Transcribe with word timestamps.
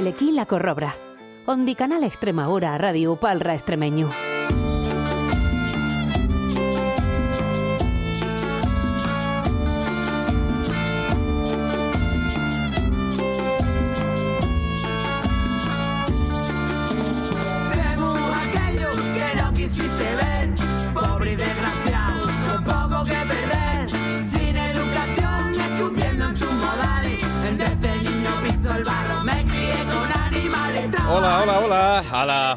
Belequí 0.00 0.32
la 0.32 0.46
Corrobra. 0.46 0.94
Ondi 1.44 1.74
Canal 1.74 2.04
Extremadura 2.04 2.78
Radio 2.78 3.16
Palra 3.16 3.52
Extremeño. 3.52 4.08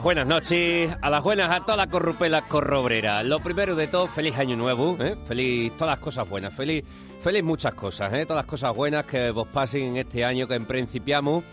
Buenas 0.02 0.25
noches, 0.25 0.95
a 1.02 1.09
las 1.09 1.23
buenas 1.23 1.52
a 1.52 1.61
toda 1.61 1.77
la 1.77 1.88
corrupela 1.88 2.41
corrobrera. 2.43 3.21
Lo 3.21 3.39
primero 3.39 3.75
de 3.75 3.88
todo, 3.88 4.07
feliz 4.07 4.38
año 4.38 4.55
nuevo, 4.55 4.97
¿eh? 4.99 5.15
feliz 5.27 5.73
todas 5.73 5.97
las 5.97 5.99
cosas 5.99 6.27
buenas, 6.27 6.53
feliz, 6.53 6.84
feliz 7.21 7.43
muchas 7.43 7.73
cosas, 7.73 8.11
¿eh? 8.13 8.25
todas 8.25 8.43
las 8.43 8.49
cosas 8.49 8.73
buenas 8.75 9.05
que 9.05 9.31
vos 9.31 9.48
pasen 9.48 9.84
en 9.84 9.98
este 9.98 10.23
año 10.25 10.48
que 10.48 10.55
en 10.55 10.65
principiamos. 10.65 11.43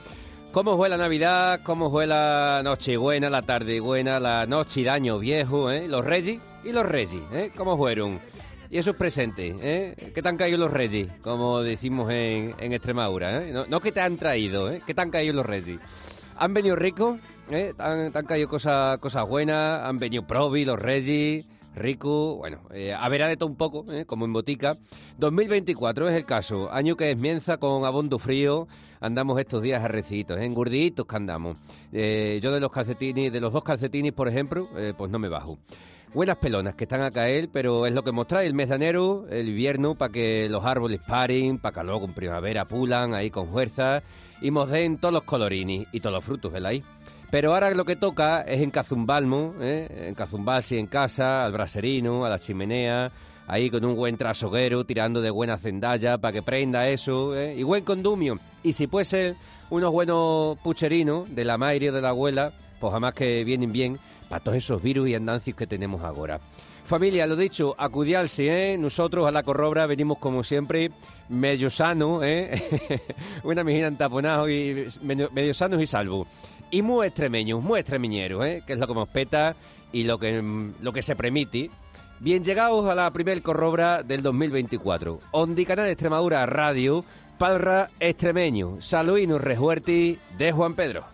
¿Cómo 0.52 0.76
fue 0.76 0.88
la 0.88 0.96
Navidad? 0.96 1.60
¿Cómo 1.62 1.90
fue 1.90 2.06
la 2.06 2.60
noche 2.64 2.96
buena, 2.96 3.30
la 3.30 3.42
tarde 3.42 3.80
buena, 3.80 4.18
la 4.18 4.46
noche 4.46 4.82
de 4.82 4.90
año 4.90 5.18
viejo? 5.18 5.70
¿eh? 5.70 5.86
Los 5.88 6.04
Reyes 6.04 6.40
y 6.64 6.72
los 6.72 6.86
Reyes, 6.86 7.22
¿eh? 7.32 7.50
¿cómo 7.56 7.76
fueron? 7.76 8.20
Y 8.70 8.78
esos 8.78 8.96
presentes, 8.96 9.56
¿eh? 9.60 10.12
¿Qué 10.14 10.22
te 10.22 10.28
han 10.28 10.36
caído 10.36 10.58
los 10.58 10.70
Reyes? 10.70 11.08
Como 11.22 11.60
decimos 11.62 12.10
en, 12.10 12.54
en 12.58 12.72
Extremadura, 12.72 13.42
¿eh? 13.42 13.52
No, 13.52 13.66
no 13.66 13.80
que 13.80 13.92
te 13.92 14.00
han 14.00 14.16
traído, 14.16 14.70
¿eh? 14.70 14.82
¿Qué 14.86 14.94
te 14.94 15.00
han 15.00 15.10
caído 15.10 15.34
los 15.34 15.46
Reyes? 15.46 15.80
han 16.40 16.54
venido 16.54 16.74
ricos, 16.74 17.20
¿eh? 17.50 17.72
han, 17.78 18.12
han, 18.14 18.26
caído 18.26 18.48
cosas, 18.48 18.98
buenas, 19.28 19.82
han 19.82 19.98
venido 19.98 20.26
Provi, 20.26 20.64
los 20.64 20.78
Regis, 20.78 21.48
Rico, 21.74 22.36
bueno, 22.36 22.62
eh, 22.72 22.92
a 22.92 23.08
ver 23.08 23.24
de 23.26 23.36
todo 23.36 23.48
un 23.48 23.56
poco, 23.56 23.84
¿eh? 23.92 24.04
como 24.04 24.24
en 24.24 24.32
botica. 24.32 24.76
2024 25.18 26.08
es 26.08 26.16
el 26.16 26.24
caso, 26.24 26.70
año 26.72 26.96
que 26.96 27.10
esmienza 27.10 27.58
con 27.58 27.84
abondo 27.84 28.18
frío, 28.18 28.66
andamos 29.00 29.38
estos 29.38 29.62
días 29.62 29.82
arrecitos, 29.82 30.38
¿eh? 30.38 30.44
engurditos 30.44 31.06
que 31.06 31.16
andamos. 31.16 31.58
Eh, 31.92 32.40
yo 32.42 32.52
de 32.52 32.60
los 32.60 32.72
calcetines, 32.72 33.32
de 33.32 33.40
los 33.40 33.52
dos 33.52 33.62
calcetines, 33.62 34.12
por 34.12 34.28
ejemplo, 34.28 34.68
eh, 34.76 34.94
pues 34.96 35.10
no 35.10 35.18
me 35.18 35.28
bajo. 35.28 35.58
Buenas 36.12 36.38
pelonas 36.38 36.74
que 36.74 36.84
están 36.84 37.02
a 37.02 37.12
caer, 37.12 37.48
pero 37.52 37.86
es 37.86 37.94
lo 37.94 38.02
que 38.02 38.10
mostráis 38.10 38.48
el 38.48 38.54
mes 38.54 38.68
de 38.68 38.74
enero, 38.74 39.26
el 39.30 39.48
invierno, 39.48 39.94
para 39.94 40.10
que 40.10 40.48
los 40.48 40.64
árboles 40.64 41.00
paren, 41.06 41.58
para 41.58 41.80
que 41.80 41.86
luego 41.86 42.04
en 42.04 42.14
primavera 42.14 42.64
pulan 42.64 43.14
ahí 43.14 43.30
con 43.30 43.48
fuerza 43.48 44.02
y 44.40 44.50
nos 44.50 44.70
den 44.70 44.98
todos 44.98 45.14
los 45.14 45.24
colorini 45.24 45.86
y 45.92 46.00
todos 46.00 46.14
los 46.14 46.24
frutos, 46.24 46.52
¿verdad? 46.52 46.72
Pero 47.30 47.54
ahora 47.54 47.70
lo 47.70 47.84
que 47.84 47.96
toca 47.96 48.42
es 48.42 48.60
en 48.60 48.70
Cazumbalmo, 48.70 49.54
¿eh? 49.60 50.06
en 50.08 50.14
Cazumbalsi 50.14 50.78
en 50.78 50.88
casa, 50.88 51.44
al 51.44 51.52
braserino, 51.52 52.24
a 52.24 52.28
la 52.28 52.40
chimenea, 52.40 53.08
ahí 53.46 53.70
con 53.70 53.84
un 53.84 53.94
buen 53.94 54.16
trasoguero, 54.16 54.84
tirando 54.84 55.20
de 55.20 55.30
buena 55.30 55.56
cendalla 55.56 56.18
para 56.18 56.32
que 56.32 56.42
prenda 56.42 56.88
eso, 56.88 57.36
¿eh? 57.36 57.54
y 57.56 57.62
buen 57.62 57.84
condumio. 57.84 58.38
Y 58.64 58.72
si 58.72 58.88
puede 58.88 59.04
ser 59.04 59.36
unos 59.70 59.92
buenos 59.92 60.58
pucherinos 60.58 61.32
de 61.32 61.44
la 61.44 61.56
madre 61.56 61.90
o 61.90 61.92
de 61.92 62.02
la 62.02 62.08
abuela, 62.08 62.52
pues 62.80 62.92
jamás 62.92 63.14
que 63.14 63.44
vienen 63.44 63.70
bien 63.70 63.98
para 64.28 64.42
todos 64.42 64.58
esos 64.58 64.82
virus 64.82 65.08
y 65.08 65.14
andancios 65.14 65.56
que 65.56 65.66
tenemos 65.68 66.02
ahora. 66.02 66.40
Familia, 66.90 67.24
lo 67.28 67.36
dicho, 67.36 67.76
acudiarse, 67.78 68.72
¿eh? 68.72 68.76
Nosotros 68.76 69.24
a 69.28 69.30
la 69.30 69.44
corrobra 69.44 69.86
venimos 69.86 70.18
como 70.18 70.42
siempre 70.42 70.90
medio 71.28 71.70
sano, 71.70 72.24
¿eh? 72.24 72.60
Una 73.44 73.62
mijina 73.62 73.86
entaponado 73.86 74.50
y 74.50 74.88
medio, 75.00 75.30
medio 75.30 75.54
sanos 75.54 75.80
y 75.80 75.86
salvo. 75.86 76.26
Y 76.68 76.82
muy 76.82 77.06
extremeños, 77.06 77.62
muy 77.62 77.78
extremeñeros, 77.78 78.44
¿eh? 78.44 78.64
Que 78.66 78.72
es 78.72 78.80
lo 78.80 78.88
que 78.88 78.94
nos 78.94 79.08
peta 79.08 79.54
y 79.92 80.02
lo 80.02 80.18
que, 80.18 80.42
lo 80.80 80.92
que 80.92 81.02
se 81.02 81.14
permite. 81.14 81.70
Bien, 82.18 82.42
llegados 82.42 82.84
a 82.88 82.96
la 82.96 83.08
primer 83.12 83.40
corrobra 83.40 84.02
del 84.02 84.22
2024. 84.22 85.20
Ondi 85.30 85.64
Canal 85.64 85.86
Extremadura 85.86 86.44
Radio, 86.46 87.04
Palra 87.38 87.86
Extremeño, 88.00 88.80
Saluino 88.80 89.38
Rejuerti 89.38 90.18
de 90.36 90.50
Juan 90.50 90.74
Pedro. 90.74 91.04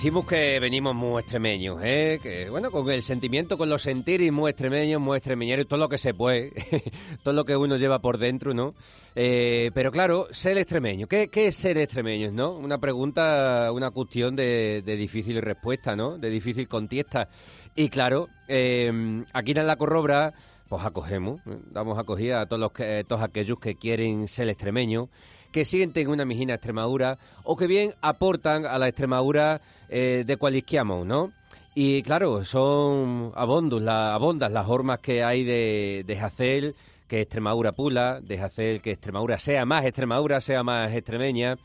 Decimos 0.00 0.24
que 0.24 0.58
venimos 0.60 0.94
muy 0.94 1.20
extremeños, 1.20 1.78
¿eh? 1.82 2.20
Que, 2.22 2.48
bueno, 2.48 2.70
con 2.70 2.88
el 2.88 3.02
sentimiento, 3.02 3.58
con 3.58 3.68
los 3.68 3.82
sentires 3.82 4.32
muy 4.32 4.48
extremeños, 4.48 4.98
muy 4.98 5.18
extremeñeros, 5.18 5.68
todo 5.68 5.78
lo 5.78 5.90
que 5.90 5.98
se 5.98 6.14
puede, 6.14 6.54
todo 7.22 7.34
lo 7.34 7.44
que 7.44 7.54
uno 7.54 7.76
lleva 7.76 7.98
por 7.98 8.16
dentro, 8.16 8.54
¿no? 8.54 8.72
Eh, 9.14 9.70
pero 9.74 9.92
claro, 9.92 10.26
ser 10.30 10.56
extremeño, 10.56 11.06
¿qué, 11.06 11.28
¿qué, 11.28 11.48
es 11.48 11.56
ser 11.56 11.76
extremeño, 11.76 12.32
no? 12.32 12.52
Una 12.52 12.78
pregunta, 12.78 13.70
una 13.74 13.90
cuestión 13.90 14.36
de, 14.36 14.82
de 14.86 14.96
difícil 14.96 15.42
respuesta, 15.42 15.94
¿no? 15.94 16.16
De 16.16 16.30
difícil 16.30 16.66
contesta. 16.66 17.28
Y 17.76 17.90
claro, 17.90 18.26
eh, 18.48 18.90
aquí 19.34 19.50
en 19.50 19.66
la 19.66 19.76
Corrobra, 19.76 20.32
pues 20.70 20.82
acogemos, 20.82 21.42
damos 21.72 21.98
acogida 21.98 22.40
a 22.40 22.46
todos, 22.46 22.60
los 22.60 22.72
que, 22.72 23.04
todos 23.06 23.20
aquellos 23.20 23.58
que 23.58 23.74
quieren 23.74 24.28
ser 24.28 24.48
extremeños, 24.48 25.10
que 25.52 25.64
sienten 25.64 26.08
una 26.08 26.24
mijina 26.24 26.54
Extremadura 26.54 27.18
o 27.44 27.56
que 27.56 27.66
bien 27.66 27.92
aportan 28.00 28.64
a 28.64 28.78
la 28.78 28.88
Extremadura 28.88 29.60
eh, 29.90 30.24
de 30.26 30.36
cualisquiamo, 30.36 31.04
¿no? 31.04 31.32
Y 31.74 32.02
claro, 32.02 32.44
son 32.44 33.32
abondos, 33.34 33.82
la, 33.82 34.14
abondas 34.14 34.50
las 34.50 34.66
formas 34.66 35.00
que 35.00 35.22
hay 35.22 35.44
de, 35.44 36.04
de 36.06 36.20
hacer 36.20 36.74
que 37.10 37.20
Extremadura 37.20 37.72
pula, 37.72 38.20
de 38.20 38.40
hacer 38.40 38.80
que 38.80 38.92
Extremadura 38.92 39.38
sea 39.40 39.66
más 39.66 39.84
Extremadura, 39.84 40.40
sea 40.40 40.62
más 40.62 40.92
extremeña. 40.92 41.58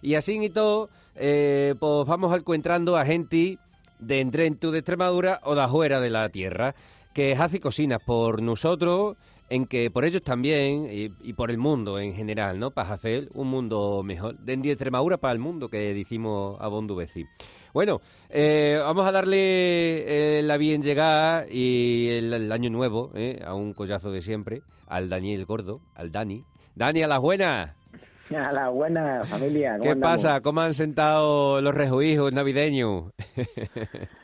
Y 0.00 0.14
así 0.14 0.38
y 0.40 0.48
todo, 0.48 0.88
eh, 1.16 1.74
pues 1.80 2.06
vamos 2.06 2.36
encontrando 2.38 2.96
a 2.96 3.04
gente 3.04 3.58
de 3.98 4.24
dentro 4.24 4.70
de 4.70 4.78
Extremadura 4.78 5.40
o 5.42 5.56
de 5.56 5.62
afuera 5.62 6.00
de 6.00 6.10
la 6.10 6.28
tierra, 6.28 6.76
que 7.14 7.34
hace 7.34 7.58
cocinas 7.58 8.00
por 8.00 8.42
nosotros, 8.42 9.16
en 9.50 9.66
que 9.66 9.90
por 9.90 10.04
ellos 10.04 10.22
también 10.22 10.86
y, 10.88 11.32
por 11.32 11.50
el 11.50 11.58
mundo 11.58 11.98
en 11.98 12.14
general, 12.14 12.60
¿no? 12.60 12.70
Para 12.70 12.94
hacer 12.94 13.28
un 13.34 13.48
mundo 13.48 14.02
mejor. 14.04 14.38
De 14.38 14.54
Extremadura 14.54 15.16
para 15.16 15.32
el 15.32 15.40
mundo, 15.40 15.68
que 15.68 15.92
decimos 15.94 16.60
a. 16.60 16.70
Bueno, 17.72 18.02
eh, 18.28 18.78
vamos 18.78 19.06
a 19.06 19.12
darle 19.12 20.38
eh, 20.38 20.42
la 20.42 20.58
bien 20.58 20.82
llegada 20.82 21.46
y 21.48 22.08
el, 22.10 22.32
el 22.32 22.52
año 22.52 22.68
nuevo 22.68 23.10
eh, 23.14 23.40
a 23.44 23.54
un 23.54 23.72
collazo 23.72 24.12
de 24.12 24.20
siempre, 24.20 24.62
al 24.86 25.08
Daniel 25.08 25.46
Gordo, 25.46 25.80
al 25.94 26.12
Dani. 26.12 26.44
Dani, 26.74 27.02
a 27.02 27.08
las 27.08 27.20
buenas. 27.20 27.74
A 28.30 28.52
la 28.52 28.68
buena 28.68 29.24
familia. 29.24 29.78
¿Qué 29.80 29.90
andamos? 29.90 30.22
pasa? 30.22 30.40
¿Cómo 30.42 30.60
han 30.60 30.74
sentado 30.74 31.60
los 31.62 31.74
rejuijos 31.74 32.32
navideños? 32.32 33.12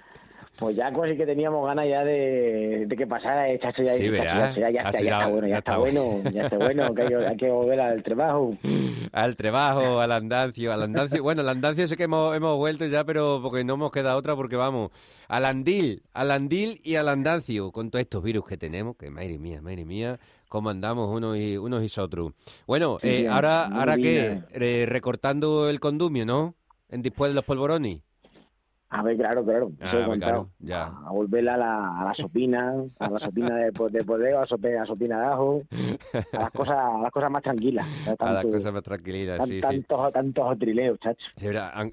Pues 0.59 0.75
ya 0.75 0.93
casi 0.93 1.17
que 1.17 1.25
teníamos 1.25 1.65
ganas 1.65 1.89
ya 1.89 2.03
de, 2.03 2.85
de 2.89 2.97
que 2.97 3.07
pasara 3.07 3.49
el 3.49 3.61
chacho 3.61 3.85
ya, 3.85 3.95
sí, 3.95 4.11
ya, 4.11 4.53
ya, 4.53 4.71
ya, 4.71 4.81
está, 4.81 5.01
ya, 5.01 5.19
está 5.19 5.29
bueno, 5.29 5.47
ya, 5.47 5.59
está 5.59 5.79
bueno, 5.79 6.23
ya 6.33 6.43
está 6.43 6.57
bueno, 6.57 6.95
que 6.95 7.03
hay, 7.03 7.15
hay, 7.15 7.37
que 7.37 7.49
volver 7.49 7.81
al 7.81 8.03
trabajo. 8.03 8.57
Al 9.13 9.37
trabajo, 9.37 10.01
al 10.01 10.13
andancio, 10.13 10.71
al 10.71 10.83
andancio, 10.83 11.23
bueno, 11.23 11.41
al 11.41 11.49
andancio 11.49 11.89
sé 11.89 11.97
que 11.97 12.03
hemos, 12.05 12.37
hemos 12.37 12.57
vuelto 12.59 12.85
ya, 12.87 13.05
pero 13.05 13.41
porque 13.43 13.65
no 13.65 13.75
hemos 13.75 13.91
quedado 13.91 14.19
otra, 14.19 14.37
porque 14.37 14.55
vamos, 14.55 14.91
al 15.29 15.47
andil, 15.47 16.03
al 16.13 16.31
andil 16.31 16.81
y 16.85 16.97
al 16.97 17.09
andancio, 17.09 17.73
con 17.73 17.91
todos 17.91 18.03
estos 18.03 18.23
virus 18.23 18.45
que 18.47 18.59
tenemos, 18.59 18.97
que 18.97 19.11
madre 19.11 19.39
mía, 19.39 19.63
madre 19.63 19.87
mía, 19.87 20.21
cómo 20.49 20.69
andamos 20.71 21.15
unos 21.15 21.39
y, 21.39 21.57
unos 21.57 21.85
y 21.85 22.01
otros. 22.01 22.33
Bueno, 22.67 22.99
sí, 23.01 23.09
eh, 23.09 23.29
ahora, 23.29 23.65
ahora 23.65 23.97
qué, 23.97 24.43
eh, 24.53 24.87
recortando 24.87 25.71
el 25.71 25.81
condumio, 25.81 26.27
¿no? 26.27 26.55
En 26.91 27.03
después 27.03 27.31
de 27.31 27.35
los 27.35 27.45
polvorones. 27.45 28.01
A 28.91 29.03
ver, 29.03 29.19
claro, 29.19 29.45
claro. 29.45 29.71
Ah, 29.83 29.91
a 29.91 29.97
ver, 29.97 30.07
contado. 30.07 30.33
claro, 30.33 30.49
ya. 30.61 30.85
A 31.07 31.11
volverla 31.13 31.55
a 31.55 31.57
la, 31.59 32.01
a 32.01 32.05
la 32.07 32.15
sopina, 32.15 32.75
a 32.99 33.11
la 33.11 33.19
sopina 33.19 33.55
de, 33.57 33.71
de 33.91 34.05
podeo, 34.05 34.41
a, 34.41 34.47
sope- 34.47 34.81
a 34.81 34.87
sopina 34.87 35.21
de 35.21 35.27
ajo, 35.27 35.63
a 36.33 36.41
las 36.41 36.51
cosas, 36.53 36.77
a 36.79 36.99
las 37.03 37.13
cosas 37.13 37.31
más 37.31 37.43
tranquilas. 37.43 37.87
A 38.19 38.33
las 38.33 38.45
cosas 38.47 38.73
más 38.73 38.83
tranquilitas, 38.83 39.37
tan- 39.37 39.47
sí, 39.49 39.55
sí. 39.57 39.61
tantos, 39.61 40.13
tantos 40.15 40.59
trileos, 40.59 40.99
chacho. 41.01 41.27
Sí, 41.37 41.47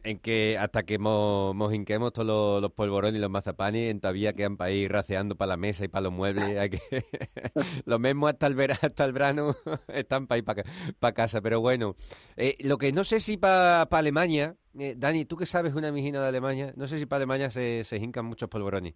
en 0.05 0.19
que 0.19 0.57
hasta 0.57 0.83
que 0.83 0.97
mos, 0.97 1.53
mos 1.53 1.73
hinquemos 1.73 2.13
todos 2.13 2.27
los, 2.27 2.61
los 2.61 2.71
polvorones 2.71 3.17
y 3.17 3.21
los 3.21 3.29
mazapanes, 3.29 3.91
en 3.91 3.99
todavía 3.99 4.31
quedan 4.31 4.55
para 4.55 4.71
ir 4.71 4.89
raceando 4.89 5.35
para 5.35 5.49
la 5.49 5.57
mesa 5.57 5.83
y 5.83 5.89
para 5.89 6.03
los 6.03 6.13
muebles. 6.13 6.57
Hay 6.57 6.69
que... 6.69 6.79
lo 7.85 7.99
mismo 7.99 8.27
hasta 8.29 8.47
el, 8.47 8.55
vera- 8.55 8.77
hasta 8.81 9.03
el 9.03 9.11
verano 9.11 9.53
están 9.89 10.27
para 10.27 10.37
ir 10.37 10.45
para 10.45 11.13
casa. 11.13 11.41
Pero 11.41 11.59
bueno, 11.59 11.95
eh, 12.37 12.55
lo 12.61 12.77
que 12.77 12.93
no 12.93 13.03
sé 13.03 13.19
si 13.19 13.35
para 13.35 13.81
Alemania, 13.81 14.55
eh, 14.79 14.95
Dani, 14.97 15.25
tú 15.25 15.37
que 15.37 15.45
sabes 15.45 15.73
una 15.73 15.91
mijina 15.91 16.21
de 16.21 16.27
Alemania, 16.27 16.73
no 16.75 16.87
sé 16.87 16.99
si 16.99 17.05
para 17.05 17.17
Alemania 17.17 17.49
se, 17.49 17.83
se 17.83 17.97
hincan 17.97 18.25
muchos 18.25 18.49
polvorones. 18.49 18.93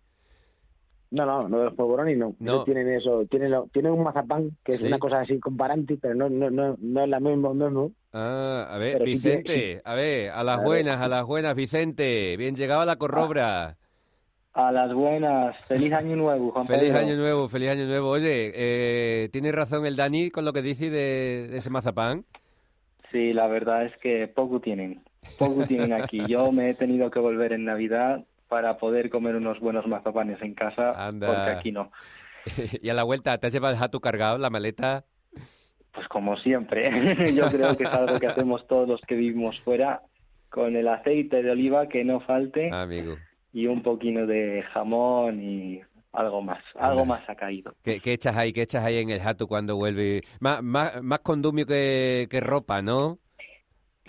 No, 1.12 1.26
no, 1.26 1.50
no 1.50 1.58
de 1.60 1.66
los 1.66 1.74
polvorones 1.74 2.18
no. 2.18 2.36
No. 2.40 2.64
Tienen 2.64 2.88
eso, 2.94 3.26
tienen, 3.26 3.50
lo- 3.50 3.68
tienen 3.74 3.94
un 3.94 4.04
mazapán 4.04 4.56
que 4.64 4.74
es 4.74 4.80
Sí. 4.80 4.86
una 4.86 5.00
cosa 5.00 5.22
así 5.22 5.40
comparante, 5.40 5.98
pero 6.00 6.14
no, 6.14 6.30
no, 6.30 6.52
no, 6.52 6.76
no 6.80 7.04
es 7.04 7.10
la 7.10 7.20
misma, 7.20 7.52
no. 7.54 7.92
Ah, 8.14 8.68
a 8.70 8.78
ver, 8.78 8.94
Pero 9.00 9.06
sí 9.06 9.20
tiene- 9.20 9.38
Vicente, 9.38 9.81
a 9.86 9.96
ver, 9.96 10.30
a 10.30 10.44
las 10.44 10.64
buenas, 10.64 11.02
a 11.02 11.08
las 11.08 11.26
buenas, 11.26 11.56
Vicente. 11.56 12.36
Bien 12.38 12.56
llegado 12.56 12.81
a 12.81 12.86
la 12.86 12.98
corrobra. 12.98 13.78
A 14.54 14.72
las 14.72 14.94
buenas, 14.94 15.58
feliz 15.68 15.94
año 15.94 16.16
nuevo, 16.16 16.52
Juan 16.52 16.66
Feliz 16.68 16.90
Pedro. 16.92 17.00
año 17.00 17.16
nuevo, 17.16 17.48
feliz 17.48 17.70
año 17.70 17.86
nuevo. 17.86 18.10
Oye, 18.10 18.52
eh, 18.54 19.30
¿tiene 19.31 19.52
razón 19.52 19.86
el 19.88 19.96
Dani 19.96 20.30
con 20.31 20.44
lo 20.46 20.54
que 20.54 20.62
dice 20.62 20.90
de, 20.92 21.48
de 21.50 21.58
ese 21.58 21.70
mazapán? 21.72 22.26
Sí, 23.12 23.34
la 23.34 23.48
verdad 23.48 23.86
es 23.86 23.98
que 23.98 24.28
poco 24.28 24.60
tienen, 24.60 25.02
poco 25.38 25.66
tienen 25.68 25.94
aquí. 25.94 26.22
Yo 26.28 26.52
me 26.52 26.70
he 26.70 26.74
tenido 26.74 27.10
que 27.12 27.20
volver 27.20 27.54
en 27.54 27.66
Navidad 27.66 28.24
para 28.48 28.78
poder 28.78 29.10
comer 29.10 29.36
unos 29.36 29.60
buenos 29.60 29.86
mazapanes 29.88 30.42
en 30.42 30.54
casa, 30.56 30.92
Anda. 31.08 31.28
porque 31.28 31.52
aquí 31.52 31.72
no. 31.72 31.92
y 32.81 32.90
a 32.90 32.94
la 32.94 33.04
vuelta, 33.04 33.38
¿te 33.38 33.48
has 33.48 33.54
llevado 33.54 33.74
el 33.74 33.80
jato 33.80 34.00
cargado, 34.00 34.38
la 34.38 34.50
maleta? 34.50 35.06
Pues 35.92 36.08
como 36.08 36.38
siempre, 36.38 37.34
yo 37.36 37.48
creo 37.48 37.76
que 37.78 37.84
es 37.84 37.90
algo 37.90 38.20
que 38.20 38.28
hacemos 38.28 38.66
todos 38.68 38.88
los 38.88 39.02
que 39.02 39.16
vivimos 39.16 39.60
fuera, 39.62 40.02
con 40.50 40.76
el 40.76 40.88
aceite 40.88 41.44
de 41.44 41.52
oliva 41.52 41.88
que 41.90 42.04
no 42.04 42.22
falte 42.22 42.70
Ah, 42.72 42.84
amigo. 42.84 43.18
y 43.54 43.68
un 43.68 43.84
poquito 43.84 44.26
de 44.26 44.64
jamón 44.74 45.42
y 45.42 45.81
algo 46.12 46.42
más, 46.42 46.64
algo 46.80 47.06
más 47.06 47.22
ha 47.30 47.36
caído. 47.36 47.76
¿Qué, 47.84 48.00
qué 48.00 48.14
echas 48.14 48.36
ahí? 48.36 48.52
¿Qué 48.52 48.64
echas 48.64 48.84
ahí 48.84 48.98
en 48.98 49.12
el 49.12 49.20
jato 49.20 49.46
cuando 49.48 49.76
vuelve? 49.76 50.24
Más, 50.40 50.64
más, 50.64 51.04
más 51.04 51.20
condumio 51.20 51.68
que, 51.68 52.26
que 52.31 52.40
ropa, 52.40 52.81
¿no? 52.81 53.20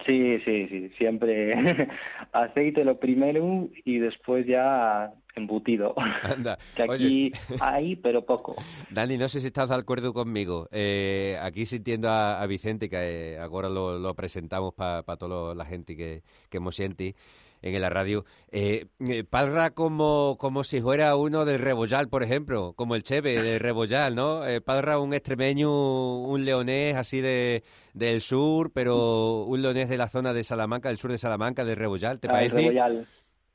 Sí, 0.07 0.39
sí, 0.45 0.67
sí, 0.69 0.91
siempre 0.99 1.55
aceite 2.33 2.85
lo 2.85 2.99
primero 2.99 3.69
y 3.85 3.99
después 3.99 4.47
ya 4.47 5.13
embutido. 5.35 5.95
Anda. 6.23 6.59
Que 6.77 6.83
Oye, 6.85 6.95
aquí 6.95 7.33
hay, 7.61 7.97
pero 7.97 8.25
poco. 8.25 8.57
Dani, 8.91 9.17
no 9.19 9.29
sé 9.29 9.41
si 9.41 9.49
estás 9.49 9.69
de 9.69 9.75
acuerdo 9.75 10.13
conmigo. 10.13 10.69
Eh, 10.73 11.39
aquí 11.43 11.67
sintiendo 11.67 12.09
a, 12.09 12.41
a 12.41 12.47
Vicente, 12.47 12.89
que 12.89 13.35
eh, 13.35 13.39
ahora 13.39 13.69
lo, 13.69 13.99
lo 13.99 14.15
presentamos 14.15 14.75
para 14.75 15.03
toda 15.17 15.55
la 15.55 15.65
gente 15.65 15.97
que, 15.97 16.23
que 16.49 16.57
hemos 16.57 16.77
siente 16.77 17.15
en 17.63 17.81
la 17.81 17.91
radio. 17.91 18.25
Eh, 18.51 18.87
eh, 19.01 19.25
Palra 19.25 19.71
como, 19.71 20.37
como 20.39 20.65
si 20.65 20.81
fuera 20.81 21.15
uno 21.17 21.45
del 21.45 21.61
Rebollal, 21.61 22.09
por 22.09 22.23
ejemplo, 22.23 22.73
como 22.75 22.95
el 22.95 23.03
Cheve 23.03 23.41
del 23.43 23.61
Rebollal, 23.61 24.15
¿no? 24.15 24.47
Eh, 24.47 24.61
Palra 24.61 24.99
un 24.99 25.15
extremeño, 25.15 26.19
un 26.21 26.45
leonés 26.45 26.97
así 26.97 27.21
de 27.21 27.63
del 27.93 28.21
sur, 28.21 28.71
pero 28.73 29.43
un 29.49 29.63
leonés 29.63 29.89
de 29.89 29.97
la 29.97 30.09
zona 30.09 30.33
de 30.33 30.45
Salamanca, 30.45 30.89
del 30.89 30.99
sur 30.99 31.11
de 31.11 31.19
Salamanca, 31.19 31.65
del 31.65 31.77
Rebollal, 31.77 32.21
¿te 32.21 32.29
Ah, 32.29 32.43
el 32.43 32.51
parece? 32.51 32.69
Rebollal. 32.71 33.07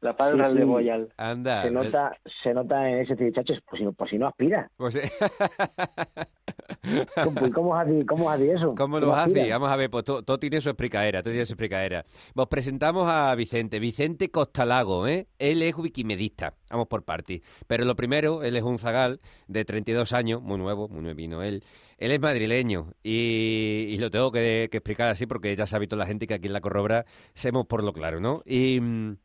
La 0.06 0.16
palabra 0.16 0.48
Sí, 0.50 0.54
sí. 0.54 0.60
Rebollal. 0.60 1.10
Anda. 1.18 1.64
Se 1.64 1.72
nota, 1.72 2.12
se 2.44 2.54
nota 2.54 2.90
en 2.90 3.00
ese 3.00 3.32
chacho, 3.32 3.54
pues 3.68 3.80
si 3.80 3.86
no, 3.86 3.94
pues 3.94 4.10
si 4.12 4.18
no 4.18 4.28
aspira. 4.28 4.70
pues, 4.78 4.96
eh, 4.98 5.10
¿Cómo, 7.24 7.52
¿Cómo 7.52 7.76
hace, 7.76 8.06
cómo 8.06 8.30
hace 8.30 8.52
eso? 8.52 8.76
¿Cómo 8.76 8.78
¿Cómo 8.78 9.00
lo 9.00 9.16
hace? 9.16 9.32
aspira? 9.40 9.58
Vamos 9.58 9.72
a 9.72 9.76
ver, 9.76 9.90
pues 9.90 10.04
todo, 10.06 10.22
todo 10.24 10.38
tiene 10.38 10.62
su 10.62 10.70
explicaera, 10.70 11.24
todo 11.24 11.32
tiene 11.32 11.46
su 11.48 11.54
explicaera. 11.54 12.06
Vos 12.36 12.48
presentamos 12.48 13.08
a 13.10 13.34
Vicente, 13.36 13.80
Vicente 13.80 14.30
Costalago, 14.30 15.08
¿eh? 15.08 15.28
Él 15.40 15.62
es 15.64 15.76
wikimedista, 15.76 16.54
vamos 16.70 16.88
por 16.88 17.04
partes. 17.04 17.42
Pero 17.66 17.86
lo 17.86 17.96
primero, 17.96 18.44
él 18.44 18.56
es 18.56 18.64
un 18.64 18.78
zagal 18.78 19.20
de 19.48 19.66
32 19.66 20.14
años, 20.14 20.42
muy 20.44 20.58
nuevo, 20.60 20.88
muy 20.88 21.02
nuevino 21.02 21.42
él. 21.42 21.64
Él 21.98 22.12
es 22.12 22.20
madrileño 22.20 22.92
y, 23.04 23.88
y 23.90 23.98
lo 23.98 24.12
tengo 24.12 24.30
que, 24.32 24.68
que 24.70 24.78
explicar 24.78 25.10
así 25.10 25.26
porque 25.26 25.56
ya 25.56 25.66
sabe 25.66 25.88
toda 25.88 26.02
la 26.04 26.06
gente 26.06 26.28
que 26.28 26.34
aquí 26.34 26.48
en 26.48 26.54
La 26.54 26.60
Corrobra 26.62 27.06
semos 27.34 27.66
por 27.68 27.84
lo 27.84 27.94
claro, 27.94 28.20
¿no? 28.20 28.44
Y, 28.46 28.80
mm, 28.82 29.16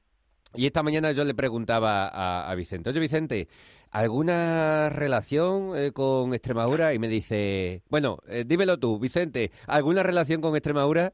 y 0.55 0.67
esta 0.67 0.82
mañana 0.82 1.12
yo 1.12 1.25
le 1.25 1.35
preguntaba 1.35 2.50
a, 2.50 2.55
Vicente, 2.55 2.91
oye 2.91 3.00
Vicente, 3.00 3.49
¿alguna 3.91 4.88
relación 4.91 5.73
eh, 5.76 5.93
con 5.93 6.35
Extremadura? 6.35 6.94
Y 6.94 6.99
me 6.99 7.08
dice, 7.08 7.82
bueno, 7.88 8.19
eh, 8.29 8.44
dímelo 8.47 8.79
tú, 8.79 8.99
Vicente, 8.99 9.50
¿alguna 9.67 10.02
relación 10.02 10.41
con 10.41 10.55
Extremadura? 10.56 11.12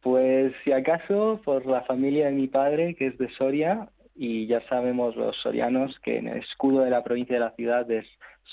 Pues 0.00 0.52
si 0.64 0.72
acaso 0.72 1.40
por 1.44 1.64
la 1.66 1.82
familia 1.82 2.26
de 2.26 2.32
mi 2.32 2.48
padre, 2.48 2.96
que 2.96 3.06
es 3.08 3.18
de 3.18 3.30
Soria, 3.30 3.88
y 4.14 4.46
ya 4.46 4.60
sabemos 4.68 5.16
los 5.16 5.36
sorianos 5.36 5.98
que 6.00 6.18
en 6.18 6.28
el 6.28 6.38
escudo 6.38 6.82
de 6.82 6.90
la 6.90 7.02
provincia 7.02 7.34
de 7.34 7.40
la 7.40 7.52
ciudad 7.52 7.90
es 7.90 8.06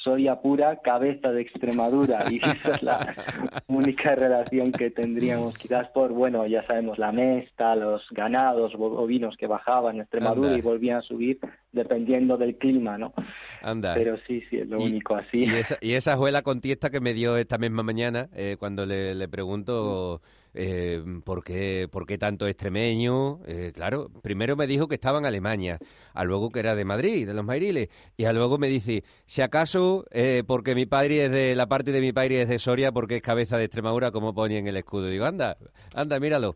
Soria 0.03 0.39
pura, 0.39 0.77
cabeza 0.77 1.31
de 1.31 1.41
Extremadura, 1.41 2.23
y 2.31 2.37
esa 2.37 2.71
es 2.75 2.83
la 2.83 3.15
única 3.67 4.15
relación 4.15 4.71
que 4.71 4.91
tendríamos, 4.91 5.57
quizás 5.57 5.89
por, 5.89 6.11
bueno, 6.13 6.47
ya 6.47 6.65
sabemos, 6.65 6.97
la 6.97 7.11
mesta, 7.11 7.75
los 7.75 8.07
ganados 8.11 8.73
bo- 8.77 8.91
bovinos 8.91 9.35
que 9.35 9.45
bajaban 9.47 9.99
a 9.99 10.03
Extremadura 10.03 10.47
Anda. 10.49 10.59
y 10.59 10.61
volvían 10.61 10.97
a 10.99 11.01
subir 11.01 11.39
dependiendo 11.73 12.37
del 12.37 12.55
clima, 12.57 12.97
¿no? 12.97 13.13
Anda. 13.61 13.93
Pero 13.93 14.15
sí, 14.25 14.41
sí, 14.49 14.57
es 14.59 14.69
lo 14.69 14.79
Y- 14.79 14.85
único 14.85 15.15
así. 15.15 15.43
Y 15.43 15.53
esa, 15.55 15.77
y 15.81 15.93
esa 15.93 16.15
fue 16.17 16.31
la 16.31 16.43
contesta 16.43 16.89
que 16.89 17.01
me 17.01 17.13
dio 17.13 17.35
esta 17.35 17.57
misma 17.57 17.83
mañana 17.83 18.29
eh, 18.33 18.55
cuando 18.57 18.85
le, 18.85 19.15
le 19.15 19.27
pregunto 19.27 20.21
eh, 20.53 21.03
por, 21.23 21.43
qué, 21.43 21.87
por 21.91 22.05
qué 22.05 22.17
tanto 22.17 22.47
extremeño. 22.47 23.39
Eh, 23.45 23.71
claro, 23.73 24.09
primero 24.21 24.55
me 24.55 24.67
dijo 24.67 24.87
que 24.87 24.95
estaba 24.95 25.19
en 25.19 25.25
Alemania, 25.25 25.79
a 26.13 26.23
luego 26.23 26.49
que 26.49 26.59
era 26.59 26.75
de 26.75 26.85
Madrid, 26.85 27.27
de 27.27 27.33
los 27.33 27.45
Mairiles, 27.45 27.89
y 28.17 28.25
a 28.25 28.33
luego 28.33 28.57
me 28.57 28.67
dice, 28.67 29.03
si 29.25 29.41
acaso, 29.41 30.05
eh, 30.11 30.43
porque 30.45 30.75
mi 30.75 30.85
padre 30.85 31.25
es 31.25 31.31
de, 31.31 31.55
la 31.55 31.67
parte 31.67 31.91
de 31.91 32.01
mi 32.01 32.11
padre 32.13 32.41
es 32.43 32.49
de 32.49 32.59
Soria, 32.59 32.91
porque 32.91 33.17
es 33.17 33.21
cabeza 33.21 33.57
de 33.57 33.65
Extremadura, 33.65 34.11
como 34.11 34.33
ponía 34.33 34.59
en 34.59 34.67
el 34.67 34.77
escudo. 34.77 35.07
Digo, 35.07 35.25
anda, 35.25 35.57
anda, 35.93 36.19
míralo. 36.19 36.55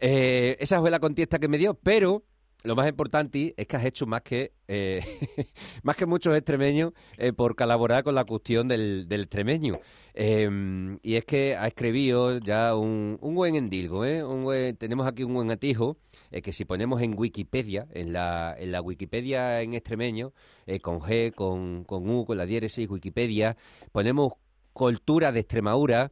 Eh, 0.00 0.56
esa 0.60 0.80
fue 0.80 0.90
la 0.90 1.00
contesta 1.00 1.38
que 1.38 1.48
me 1.48 1.58
dio, 1.58 1.74
pero 1.74 2.22
lo 2.64 2.74
más 2.74 2.88
importante 2.88 3.54
es 3.56 3.66
que 3.66 3.76
has 3.76 3.84
hecho 3.84 4.06
más 4.06 4.22
que 4.22 4.52
eh, 4.68 5.02
más 5.82 5.96
que 5.96 6.06
muchos 6.06 6.34
extremeños 6.36 6.92
eh, 7.18 7.32
por 7.32 7.54
colaborar 7.56 8.02
con 8.02 8.14
la 8.14 8.24
cuestión 8.24 8.66
del, 8.68 9.06
del 9.08 9.22
extremeño. 9.22 9.78
Eh, 10.14 10.96
y 11.02 11.14
es 11.16 11.24
que 11.24 11.56
ha 11.56 11.66
escribido 11.66 12.38
ya 12.38 12.74
un, 12.74 13.18
un 13.20 13.34
buen 13.34 13.54
endilgo, 13.54 14.04
¿eh? 14.04 14.24
Un 14.24 14.44
buen- 14.44 14.76
tenemos 14.76 15.06
aquí 15.06 15.22
un 15.24 15.34
buen 15.34 15.50
atijo 15.50 15.98
eh, 16.30 16.40
que 16.42 16.52
si 16.52 16.64
ponemos 16.64 17.02
en 17.02 17.14
Wikipedia, 17.16 17.86
en 17.92 18.12
la, 18.12 18.54
en 18.58 18.72
la 18.72 18.80
Wikipedia 18.80 19.60
en 19.62 19.74
extremeño, 19.74 20.32
eh, 20.66 20.80
con 20.80 21.00
G, 21.00 21.32
con, 21.34 21.84
con 21.84 22.08
U, 22.08 22.24
con 22.24 22.36
la 22.38 22.46
diéresis, 22.46 22.88
Wikipedia, 22.88 23.56
ponemos 23.92 24.32
cultura 24.72 25.30
de 25.32 25.40
Extremadura, 25.40 26.10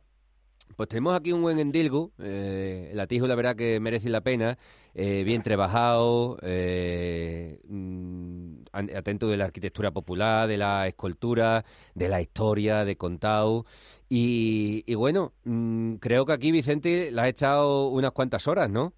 pues 0.76 0.88
tenemos 0.88 1.19
aquí 1.19 1.33
un 1.33 1.43
buen 1.43 1.59
endilgo, 1.59 2.12
eh, 2.23 2.91
el 2.93 3.00
atijo 3.00 3.26
la 3.26 3.35
verdad 3.35 3.57
que 3.57 3.81
merece 3.81 4.09
la 4.09 4.21
pena, 4.21 4.59
eh, 4.95 5.23
bien 5.25 5.43
trabajado, 5.43 6.38
eh, 6.43 7.59
mm, 7.69 8.64
atento 8.73 9.29
de 9.29 9.37
la 9.37 9.45
arquitectura 9.45 9.91
popular, 9.91 10.49
de 10.49 10.57
la 10.57 10.87
escultura, 10.87 11.64
de 11.95 12.09
la 12.09 12.21
historia, 12.21 12.85
de 12.85 12.97
contado. 12.97 13.64
Y, 14.09 14.85
y 14.87 14.95
bueno, 14.95 15.33
mm, 15.45 15.95
creo 15.95 16.26
que 16.26 16.33
aquí 16.33 16.52
Vicente 16.52 17.11
le 17.11 17.21
ha 17.21 17.29
echado 17.29 17.88
unas 17.88 18.12
cuantas 18.12 18.47
horas, 18.49 18.71
¿no? 18.71 18.93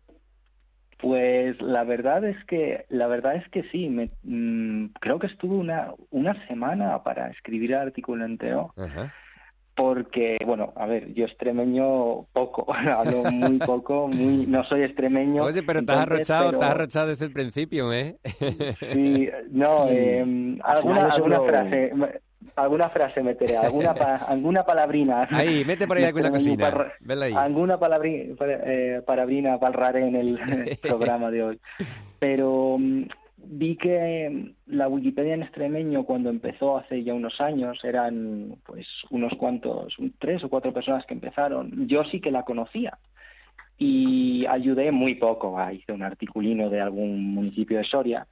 Pues 0.98 1.60
la 1.60 1.84
verdad 1.84 2.24
es 2.24 2.42
que 2.46 2.86
la 2.88 3.06
verdad 3.06 3.36
es 3.36 3.46
que 3.50 3.62
sí, 3.64 3.88
me, 3.88 4.10
mm, 4.22 4.86
creo 5.00 5.18
que 5.18 5.26
estuve 5.26 5.54
una 5.54 5.92
una 6.10 6.46
semana 6.46 7.02
para 7.02 7.28
escribir 7.28 7.72
el 7.72 7.78
artículo 7.78 8.24
entero 8.24 8.72
Ajá. 8.76 9.12
Porque 9.74 10.36
bueno, 10.46 10.72
a 10.76 10.86
ver, 10.86 11.12
yo 11.14 11.24
extremeño 11.24 12.26
poco, 12.32 12.66
hablo 12.72 13.24
muy 13.30 13.58
poco, 13.58 14.08
muy 14.08 14.46
no 14.46 14.64
soy 14.64 14.82
extremeño. 14.82 15.42
Oye, 15.44 15.62
pero 15.62 15.84
te 15.84 15.92
has 15.92 15.98
arrochado, 15.98 16.46
pero- 16.46 16.58
te 16.60 16.64
has 16.64 16.70
arrochado 16.70 17.08
desde 17.08 17.24
el 17.26 17.32
principio, 17.32 17.92
¿eh? 17.92 18.16
Sí, 18.92 19.28
no, 19.50 19.86
eh, 19.90 20.20
Al 20.62 20.76
alguna 20.76 21.06
alguna 21.06 21.40
frase 21.40 21.92
alguna 22.56 22.88
frase 22.88 23.20
meteré, 23.22 23.56
alguna 23.56 23.94
pa- 23.94 24.14
alguna 24.28 24.62
palabrina. 24.64 25.26
Ahí, 25.30 25.64
mete 25.64 25.86
por 25.88 25.96
ahí 25.96 26.04
alguna 26.04 26.30
Vela 27.00 27.24
ahí. 27.26 27.34
Alguna 27.36 27.78
palabri- 27.78 28.36
pa- 28.36 28.46
eh, 28.48 29.02
palabrina 29.04 29.58
palraré 29.58 30.06
en 30.06 30.14
el 30.14 30.78
programa 30.80 31.30
de 31.32 31.42
hoy. 31.42 31.60
Pero 32.20 32.76
mm, 32.78 33.02
vi 33.46 33.76
que 33.76 34.30
mm, 34.30 34.74
la 34.74 34.88
Wikipedia 34.88 35.34
en 35.34 35.42
extremeño 35.42 36.04
cuando 36.04 36.30
empezó 36.30 36.76
hace 36.76 37.02
ya 37.02 37.14
unos 37.14 37.40
años 37.40 37.82
eran 37.84 38.56
pues 38.64 38.86
unos 39.10 39.32
cuantos, 39.34 39.96
tres 40.18 40.42
o 40.44 40.48
cuatro 40.48 40.72
personas 40.72 41.04
que 41.06 41.14
empezaron. 41.14 41.86
Yo 41.86 42.04
sí 42.04 42.20
que 42.20 42.30
la 42.30 42.44
conocía. 42.44 42.98
y 43.76 44.46
ayudé 44.46 44.92
muy 44.92 45.16
poco. 45.16 45.58
Ah, 45.58 45.72
hice 45.72 45.92
un 45.92 46.02
articulino 46.02 46.70
de 46.70 46.80
algún 46.80 47.34
municipio 47.34 47.78
de 47.78 47.84
Soria. 47.84 48.26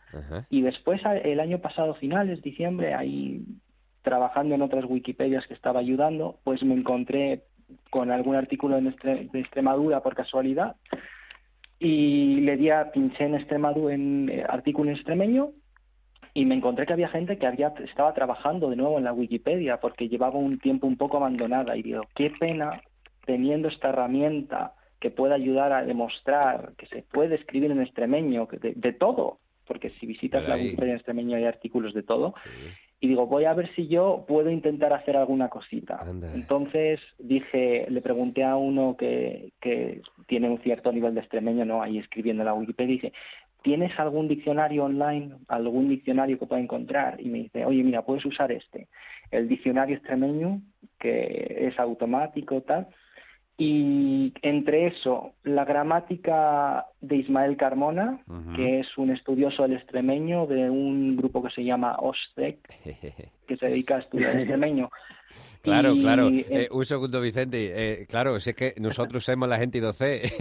Y 0.50 0.62
después, 0.62 1.02
el 1.04 1.40
año 1.40 1.58
pasado, 1.58 1.94
finales, 1.94 2.42
diciembre, 2.42 2.94
ahí 2.94 3.42
trabajando 4.02 4.54
en 4.54 4.62
otras 4.62 4.84
Wikipedias 4.84 5.46
que 5.46 5.54
estaba 5.54 5.80
ayudando, 5.80 6.38
pues 6.44 6.62
me 6.62 6.74
encontré 6.74 7.42
con 7.90 8.10
algún 8.10 8.36
artículo 8.36 8.80
de 8.80 9.28
Extremadura 9.32 10.00
por 10.00 10.14
casualidad 10.14 10.76
y 11.82 12.40
le 12.42 12.56
di 12.56 12.70
a 12.70 12.92
pinché 12.92 13.24
en 13.24 13.34
Extremadura 13.34 13.92
en 13.92 14.28
eh, 14.28 14.44
artículo 14.48 14.90
en 14.90 14.96
extremeño 14.96 15.50
y 16.32 16.44
me 16.44 16.54
encontré 16.54 16.86
que 16.86 16.92
había 16.92 17.08
gente 17.08 17.38
que 17.38 17.46
había 17.46 17.74
estaba 17.82 18.14
trabajando 18.14 18.70
de 18.70 18.76
nuevo 18.76 18.98
en 18.98 19.04
la 19.04 19.12
Wikipedia 19.12 19.80
porque 19.80 20.08
llevaba 20.08 20.38
un 20.38 20.60
tiempo 20.60 20.86
un 20.86 20.96
poco 20.96 21.16
abandonada 21.16 21.76
y 21.76 21.82
digo, 21.82 22.02
qué 22.14 22.30
pena 22.30 22.80
teniendo 23.26 23.66
esta 23.66 23.88
herramienta 23.88 24.74
que 25.00 25.10
pueda 25.10 25.34
ayudar 25.34 25.72
a 25.72 25.84
demostrar 25.84 26.74
que 26.78 26.86
se 26.86 27.02
puede 27.02 27.34
escribir 27.34 27.72
en 27.72 27.82
extremeño, 27.82 28.46
de, 28.60 28.74
de 28.76 28.92
todo, 28.92 29.40
porque 29.66 29.90
si 29.98 30.06
visitas 30.06 30.46
la 30.48 30.54
Wikipedia 30.54 30.92
en 30.92 30.96
extremeño 30.98 31.36
hay 31.36 31.44
artículos 31.44 31.94
de 31.94 32.04
todo, 32.04 32.34
y 33.02 33.08
digo, 33.08 33.26
voy 33.26 33.46
a 33.46 33.52
ver 33.52 33.68
si 33.74 33.88
yo 33.88 34.24
puedo 34.28 34.48
intentar 34.48 34.92
hacer 34.92 35.16
alguna 35.16 35.48
cosita. 35.48 36.06
Entonces 36.34 37.00
dije, 37.18 37.84
le 37.90 38.00
pregunté 38.00 38.44
a 38.44 38.54
uno 38.54 38.96
que, 38.96 39.52
que 39.60 40.02
tiene 40.28 40.48
un 40.48 40.60
cierto 40.60 40.92
nivel 40.92 41.12
de 41.14 41.20
extremeño, 41.22 41.64
¿no? 41.64 41.82
Ahí 41.82 41.98
escribiendo 41.98 42.42
en 42.42 42.46
la 42.46 42.54
Wikipedia, 42.54 42.94
dice, 42.94 43.12
¿tienes 43.62 43.98
algún 43.98 44.28
diccionario 44.28 44.84
online, 44.84 45.34
algún 45.48 45.88
diccionario 45.88 46.38
que 46.38 46.46
pueda 46.46 46.62
encontrar? 46.62 47.20
Y 47.20 47.28
me 47.28 47.38
dice, 47.38 47.64
oye, 47.64 47.82
mira, 47.82 48.02
puedes 48.02 48.24
usar 48.24 48.52
este, 48.52 48.86
el 49.32 49.48
diccionario 49.48 49.96
extremeño, 49.96 50.62
que 51.00 51.56
es 51.58 51.80
automático, 51.80 52.60
tal, 52.60 52.86
y 53.58 54.32
entre 54.42 54.86
eso, 54.86 55.34
la 55.44 55.64
gramática 55.64 56.86
de 57.00 57.16
Ismael 57.16 57.56
Carmona, 57.56 58.20
que 58.56 58.80
es 58.80 58.96
un 58.96 59.10
estudioso 59.10 59.62
del 59.62 59.74
extremeño 59.74 60.46
de 60.46 60.70
un 60.70 61.16
grupo 61.16 61.42
que 61.42 61.50
se 61.50 61.64
llama 61.64 61.96
OSTEC, 61.98 62.58
que 63.46 63.56
se 63.56 63.66
dedica 63.66 63.96
a 63.96 64.00
estudiar 64.00 64.32
el 64.32 64.40
extremeño. 64.40 64.90
Claro, 65.62 65.94
claro. 65.94 66.28
Eh, 66.28 66.68
un 66.72 66.84
segundo, 66.84 67.20
Vicente. 67.20 67.72
Eh, 67.74 68.06
claro, 68.06 68.40
si 68.40 68.50
es 68.50 68.56
que 68.56 68.74
nosotros 68.78 69.24
somos 69.24 69.48
la 69.48 69.58
gente 69.58 69.80
12. 69.80 70.32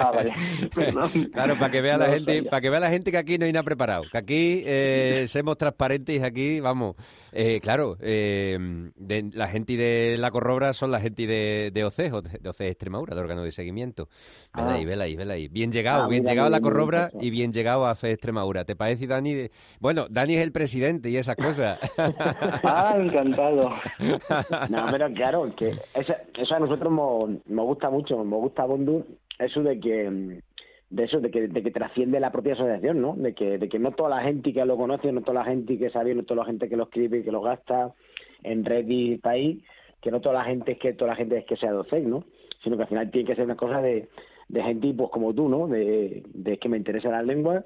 ah, 0.00 0.10
vale. 0.10 0.32
claro, 1.32 1.58
para 1.58 1.70
que 1.70 1.80
vea 1.80 1.96
la 1.96 2.08
gente, 2.08 2.42
para 2.42 2.60
que 2.60 2.68
vea 2.68 2.80
la 2.80 2.90
gente 2.90 3.12
que 3.12 3.18
aquí 3.18 3.38
no 3.38 3.46
hay 3.46 3.52
nada 3.52 3.62
preparado, 3.62 4.02
que 4.10 4.18
aquí 4.18 4.62
eh, 4.66 5.26
somos 5.28 5.56
transparentes, 5.56 6.22
aquí 6.24 6.58
vamos. 6.58 6.96
Eh, 7.30 7.60
claro, 7.62 7.94
de, 7.96 9.30
la 9.32 9.48
gente 9.48 9.76
de 9.76 10.16
la 10.18 10.32
Corrobra 10.32 10.74
son 10.74 10.90
la 10.90 11.00
gente 11.00 11.26
de, 11.26 11.70
de 11.72 11.84
OCE, 11.84 12.10
de 12.40 12.48
OCE 12.48 12.68
Extremadura, 12.68 13.14
de 13.14 13.20
órgano 13.20 13.44
de 13.44 13.52
seguimiento. 13.52 14.08
Vela 14.54 14.74
ahí, 14.74 14.82
ah. 14.82 14.86
vela 14.86 15.04
ahí, 15.04 15.16
vela 15.16 15.34
ahí. 15.34 15.48
Bien 15.48 15.70
llegado, 15.70 16.04
ah, 16.04 16.08
bien 16.08 16.24
llegado 16.24 16.48
a 16.48 16.50
la 16.50 16.60
Corrobra 16.60 17.10
y 17.20 17.30
bien 17.30 17.52
llegado 17.52 17.86
a 17.86 17.92
OCE 17.92 18.10
Extremadura. 18.10 18.64
¿Te 18.64 18.74
parece, 18.74 19.06
Dani? 19.06 19.48
Bueno, 19.78 20.06
Dani 20.10 20.34
es 20.34 20.42
el 20.42 20.50
presidente 20.50 21.10
y 21.10 21.16
esas 21.16 21.36
cosas. 21.36 21.78
ah, 21.96 22.96
encantado. 22.98 23.70
No, 24.70 24.86
pero 24.90 25.12
claro, 25.12 25.54
que 25.56 25.70
eso, 25.70 26.14
eso 26.34 26.54
a 26.54 26.58
nosotros 26.58 26.92
nos, 26.92 27.66
gusta 27.66 27.90
mucho, 27.90 28.16
nos 28.16 28.40
gusta 28.40 28.64
Bondu, 28.64 29.04
eso 29.38 29.62
de 29.62 29.80
que 29.80 30.42
de 30.92 31.04
eso, 31.04 31.20
de 31.20 31.30
que, 31.30 31.48
de 31.48 31.62
que 31.62 31.70
trasciende 31.70 32.20
la 32.20 32.30
propia 32.30 32.52
asociación, 32.52 33.00
¿no? 33.00 33.14
De 33.16 33.32
que, 33.32 33.56
de 33.56 33.68
que 33.70 33.78
no 33.78 33.92
toda 33.92 34.10
la 34.10 34.22
gente 34.22 34.52
que 34.52 34.62
lo 34.66 34.76
conoce, 34.76 35.10
no 35.10 35.22
toda 35.22 35.40
la 35.40 35.44
gente 35.46 35.78
que 35.78 35.88
sabe, 35.88 36.14
no 36.14 36.24
toda 36.24 36.42
la 36.42 36.46
gente 36.46 36.68
que 36.68 36.76
lo 36.76 36.84
escribe 36.84 37.18
y 37.18 37.22
que 37.22 37.32
lo 37.32 37.40
gasta 37.40 37.94
en 38.42 38.62
red 38.62 38.84
y 38.86 39.16
país, 39.16 39.64
que 40.02 40.10
no 40.10 40.20
toda 40.20 40.34
la 40.34 40.44
gente 40.44 40.72
es 40.72 40.78
que 40.78 40.92
toda 40.92 41.12
la 41.12 41.16
gente 41.16 41.38
es 41.38 41.46
que 41.46 41.56
sea 41.56 41.72
docente, 41.72 42.10
¿no? 42.10 42.24
Sino 42.62 42.76
que 42.76 42.82
al 42.82 42.88
final 42.90 43.10
tiene 43.10 43.26
que 43.26 43.34
ser 43.34 43.46
una 43.46 43.56
cosa 43.56 43.80
de, 43.80 44.08
de 44.48 44.62
gente 44.62 44.92
pues 44.92 45.08
como 45.10 45.32
tú, 45.32 45.48
¿no? 45.48 45.66
De, 45.66 46.22
de 46.26 46.58
que 46.58 46.68
me 46.68 46.76
interesa 46.76 47.08
la 47.08 47.22
lengua 47.22 47.64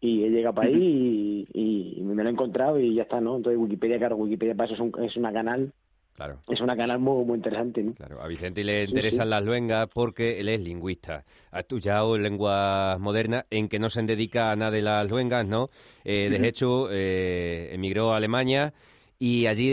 y 0.00 0.24
he 0.24 0.30
llegado 0.30 0.56
para 0.56 0.68
ahí 0.68 1.46
y, 1.54 2.00
me 2.02 2.22
lo 2.22 2.28
he 2.28 2.32
encontrado 2.32 2.80
y 2.80 2.94
ya 2.94 3.02
está, 3.02 3.20
¿no? 3.20 3.36
Entonces 3.36 3.60
Wikipedia, 3.60 3.98
claro, 3.98 4.16
Wikipedia 4.16 4.54
para 4.56 4.66
eso 4.66 4.74
es, 4.74 4.80
un, 4.80 5.04
es 5.04 5.16
una 5.16 5.32
canal 5.32 5.72
Claro. 6.16 6.40
Es 6.48 6.62
una 6.62 6.74
canal 6.74 6.98
muy, 6.98 7.26
muy 7.26 7.36
interesante. 7.36 7.82
¿no? 7.82 7.92
Claro, 7.92 8.22
a 8.22 8.26
Vicente 8.26 8.64
le 8.64 8.84
interesan 8.84 9.28
las 9.28 9.44
luengas 9.44 9.86
porque 9.92 10.40
él 10.40 10.48
es 10.48 10.64
lingüista. 10.64 11.24
Ha 11.50 11.60
estudiado 11.60 12.16
lenguas 12.16 12.98
modernas 12.98 13.44
en 13.50 13.68
que 13.68 13.78
no 13.78 13.90
se 13.90 14.02
dedica 14.02 14.50
a 14.50 14.56
nada 14.56 14.70
de 14.70 14.80
las 14.80 15.10
luengas, 15.10 15.46
¿no? 15.46 15.68
Eh, 16.04 16.28
de 16.30 16.48
hecho, 16.48 16.88
eh, 16.90 17.68
emigró 17.72 18.14
a 18.14 18.16
Alemania 18.16 18.72
y 19.18 19.46
allí 19.46 19.70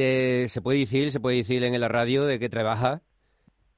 se 0.50 0.62
puede 0.62 0.80
decir, 0.80 1.12
se 1.12 1.22
puede 1.22 1.38
decir 1.38 1.64
en 1.64 1.80
la 1.80 1.88
radio 1.88 2.26
de 2.26 2.40
que 2.40 2.50
trabaja. 2.50 3.02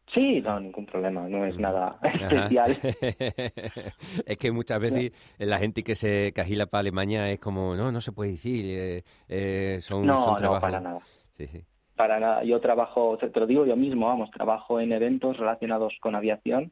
Sí, 0.07 0.41
no, 0.41 0.60
ningún 0.60 0.88
problema, 0.88 1.27
no 1.29 1.45
es 1.45 1.60
nada 1.60 2.00
especial. 2.03 2.77
es 4.25 4.38
que 4.38 4.51
muchas 4.51 4.79
veces 4.79 5.12
la 5.38 5.60
gente 5.60 5.84
que 5.84 5.95
se 5.95 6.31
cajila 6.34 6.65
para 6.65 6.79
Alemania 6.79 7.29
es 7.31 7.39
como, 7.39 7.75
no, 7.75 7.91
no 7.91 8.01
se 8.01 8.12
puede 8.12 8.31
decir, 8.31 8.65
eh, 8.67 9.03
eh 9.27 9.79
son, 9.81 10.07
no, 10.07 10.25
son 10.25 10.41
no, 10.41 10.60
para 10.60 10.79
nada. 10.79 11.00
Sí, 11.31 11.45
sí 11.45 11.63
para 11.96 12.20
nada. 12.20 12.44
Yo 12.44 12.60
trabajo, 12.60 13.18
te 13.18 13.40
lo 13.40 13.48
digo 13.48 13.66
yo 13.66 13.75
mismo, 13.75 14.08
vamos, 14.08 14.32
trabajo 14.32 14.80
en 14.80 14.92
eventos 14.92 15.38
relacionados 15.38 15.94
con 16.02 16.16
aviación 16.16 16.72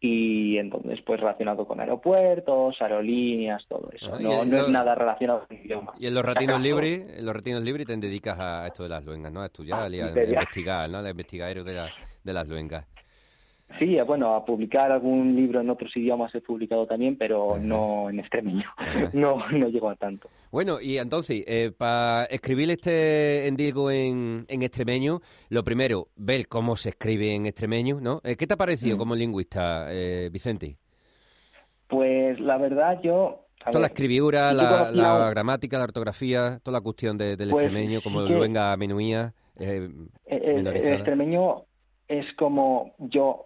y 0.00 0.58
entonces 0.58 1.00
pues 1.02 1.20
relacionado 1.20 1.66
con 1.66 1.80
aeropuertos, 1.80 2.80
aerolíneas, 2.80 3.66
todo 3.66 3.90
eso. 3.92 4.14
Ah, 4.14 4.18
no, 4.20 4.44
no 4.44 4.56
es 4.58 4.68
nada 4.68 4.94
relacionado 4.94 5.46
con 5.46 5.56
idioma. 5.56 5.94
Y 5.98 6.06
en 6.06 6.14
los 6.14 6.24
ratinos 6.24 6.60
libres, 6.62 7.18
en 7.18 7.24
los 7.24 7.34
ratinos 7.34 7.62
libres 7.62 7.86
te 7.86 7.96
dedicas 7.96 8.38
a 8.38 8.66
esto 8.66 8.82
de 8.82 8.90
las 8.90 9.04
luengas, 9.04 9.32
¿no? 9.32 9.42
A 9.42 9.46
estudiar, 9.46 9.80
ah, 9.80 9.84
a, 9.84 9.88
investigar, 10.24 10.90
¿no? 10.90 10.98
A 10.98 11.10
investigar 11.10 11.64
de, 11.64 11.74
la, 11.74 11.90
de 12.22 12.32
las 12.32 12.46
luengas. 12.46 12.86
Sí, 13.78 13.98
bueno, 14.06 14.34
a 14.34 14.44
publicar 14.44 14.92
algún 14.92 15.34
libro 15.34 15.60
en 15.60 15.68
otros 15.68 15.94
idiomas 15.96 16.34
he 16.34 16.40
publicado 16.40 16.86
también, 16.86 17.16
pero 17.16 17.58
no 17.60 18.08
en 18.08 18.20
extremeño. 18.20 18.64
no, 19.12 19.38
no 19.50 19.68
llego 19.68 19.90
a 19.90 19.96
tanto. 19.96 20.28
Bueno, 20.50 20.80
y 20.80 20.98
entonces, 20.98 21.44
eh, 21.46 21.72
para 21.76 22.24
escribir 22.26 22.70
este 22.70 23.46
endigo 23.48 23.90
en, 23.90 24.46
en 24.48 24.62
extremeño, 24.62 25.20
lo 25.48 25.64
primero, 25.64 26.08
ver 26.16 26.46
cómo 26.48 26.76
se 26.76 26.90
escribe 26.90 27.34
en 27.34 27.46
extremeño, 27.46 28.00
¿no? 28.00 28.20
Eh, 28.24 28.36
¿Qué 28.36 28.46
te 28.46 28.54
ha 28.54 28.56
parecido 28.56 28.96
mm. 28.96 28.98
como 28.98 29.14
lingüista, 29.14 29.88
eh, 29.90 30.30
Vicente? 30.32 30.78
Pues 31.88 32.40
la 32.40 32.58
verdad, 32.58 33.00
yo 33.02 33.46
Toda 33.64 33.80
la 33.80 33.86
escribidura, 33.88 34.52
la, 34.52 35.30
gramática, 35.30 35.78
la 35.78 35.84
ortografía, 35.84 36.60
toda 36.62 36.78
la 36.78 36.82
cuestión 36.82 37.18
del 37.18 37.36
pues 37.36 37.64
extremeño, 37.64 38.00
como 38.00 38.20
lo 38.20 38.38
venga 38.38 38.76
menuía. 38.76 39.34
Eh, 39.58 39.90
el, 40.26 40.66
extremeño 40.68 41.64
es 42.06 42.32
como 42.34 42.94
yo 42.98 43.45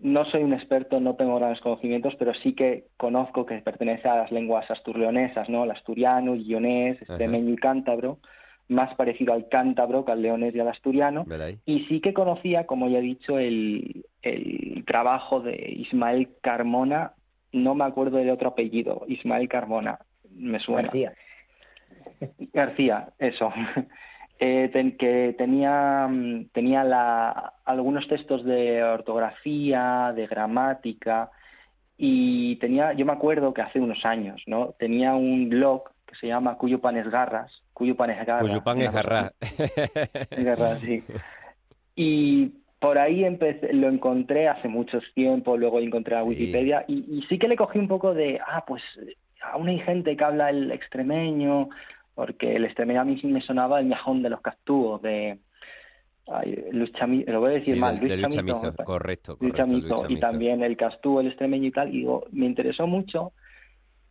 no 0.00 0.24
soy 0.26 0.42
un 0.42 0.52
experto, 0.52 1.00
no 1.00 1.16
tengo 1.16 1.36
grandes 1.36 1.60
conocimientos, 1.60 2.14
pero 2.16 2.32
sí 2.34 2.52
que 2.54 2.84
conozco 2.96 3.46
que 3.46 3.58
pertenece 3.58 4.08
a 4.08 4.16
las 4.16 4.30
lenguas 4.30 4.70
asturleonesas, 4.70 5.48
¿no? 5.48 5.64
El 5.64 5.70
asturiano, 5.72 6.34
el 6.34 6.44
guionés, 6.44 7.02
extremeño 7.02 7.52
y 7.52 7.56
cántabro, 7.56 8.18
más 8.68 8.94
parecido 8.94 9.32
al 9.32 9.48
cántabro 9.48 10.04
que 10.04 10.12
al 10.12 10.22
leonés 10.22 10.54
y 10.54 10.60
al 10.60 10.68
asturiano. 10.68 11.26
Y 11.64 11.80
sí 11.86 12.00
que 12.00 12.14
conocía, 12.14 12.66
como 12.66 12.88
ya 12.88 12.98
he 12.98 13.02
dicho, 13.02 13.38
el, 13.38 14.04
el 14.22 14.84
trabajo 14.86 15.40
de 15.40 15.56
Ismael 15.76 16.28
Carmona, 16.42 17.14
no 17.52 17.74
me 17.74 17.84
acuerdo 17.84 18.18
del 18.18 18.30
otro 18.30 18.50
apellido, 18.50 19.04
Ismael 19.08 19.48
Carmona, 19.48 19.98
me 20.30 20.60
suena. 20.60 20.82
García. 20.82 21.14
García, 22.52 23.08
eso. 23.18 23.52
Eh, 24.38 24.96
que 24.98 25.34
tenía, 25.36 26.06
mm, 26.08 26.50
tenía 26.52 26.84
la, 26.84 27.54
algunos 27.64 28.06
textos 28.08 28.44
de 28.44 28.84
ortografía, 28.84 30.12
de 30.14 30.26
gramática, 30.26 31.30
y 31.96 32.56
tenía, 32.56 32.92
yo 32.92 33.04
me 33.04 33.12
acuerdo 33.12 33.52
que 33.52 33.62
hace 33.62 33.80
unos 33.80 34.04
años, 34.04 34.42
¿no? 34.46 34.74
Tenía 34.78 35.14
un 35.14 35.48
blog 35.48 35.90
que 36.06 36.14
se 36.14 36.28
llama 36.28 36.56
Cuyo 36.56 36.80
pan 36.80 36.96
es 36.96 37.10
garras, 37.10 37.62
Cuyo 37.72 37.96
pan 37.96 38.10
es 38.10 38.24
garras. 38.24 38.48
Cuyo 38.48 38.62
pan 38.62 38.80
es 38.80 38.92
garras. 38.92 39.32
garras, 40.30 40.80
sí. 40.80 41.02
Y 41.96 42.52
por 42.78 42.98
ahí 42.98 43.24
empecé, 43.24 43.72
lo 43.72 43.88
encontré 43.88 44.48
hace 44.48 44.68
mucho 44.68 45.00
tiempo, 45.14 45.56
luego 45.56 45.80
encontré 45.80 46.16
a 46.16 46.22
Wikipedia 46.22 46.84
y, 46.86 47.18
y, 47.18 47.22
sí 47.28 47.38
que 47.38 47.48
le 47.48 47.56
cogí 47.56 47.78
un 47.78 47.88
poco 47.88 48.14
de, 48.14 48.40
ah, 48.46 48.64
pues 48.64 48.82
aún 49.42 49.68
hay 49.68 49.80
gente 49.80 50.16
que 50.16 50.24
habla 50.24 50.50
el 50.50 50.70
extremeño, 50.70 51.68
porque 52.18 52.56
el 52.56 52.64
extremeño 52.64 53.00
a 53.00 53.04
mí 53.04 53.16
me 53.22 53.40
sonaba 53.40 53.78
el 53.78 53.86
miajón 53.86 54.24
de 54.24 54.30
los 54.30 54.40
castúos, 54.40 55.00
de 55.02 55.38
ay, 56.26 56.64
Luis 56.72 56.90
lo 57.28 57.38
voy 57.38 57.50
a 57.50 57.54
decir 57.54 57.76
mal, 57.76 57.96
Luis, 58.00 58.20
Chamito, 58.20 58.74
correcto, 58.84 59.38
correcto 59.38 60.06
y 60.08 60.18
también 60.18 60.64
el 60.64 60.76
castúo, 60.76 61.20
el 61.20 61.28
extremeño 61.28 61.68
y 61.68 61.70
tal, 61.70 61.90
y 61.90 61.98
digo, 61.98 62.24
me 62.32 62.46
interesó 62.46 62.88
mucho 62.88 63.34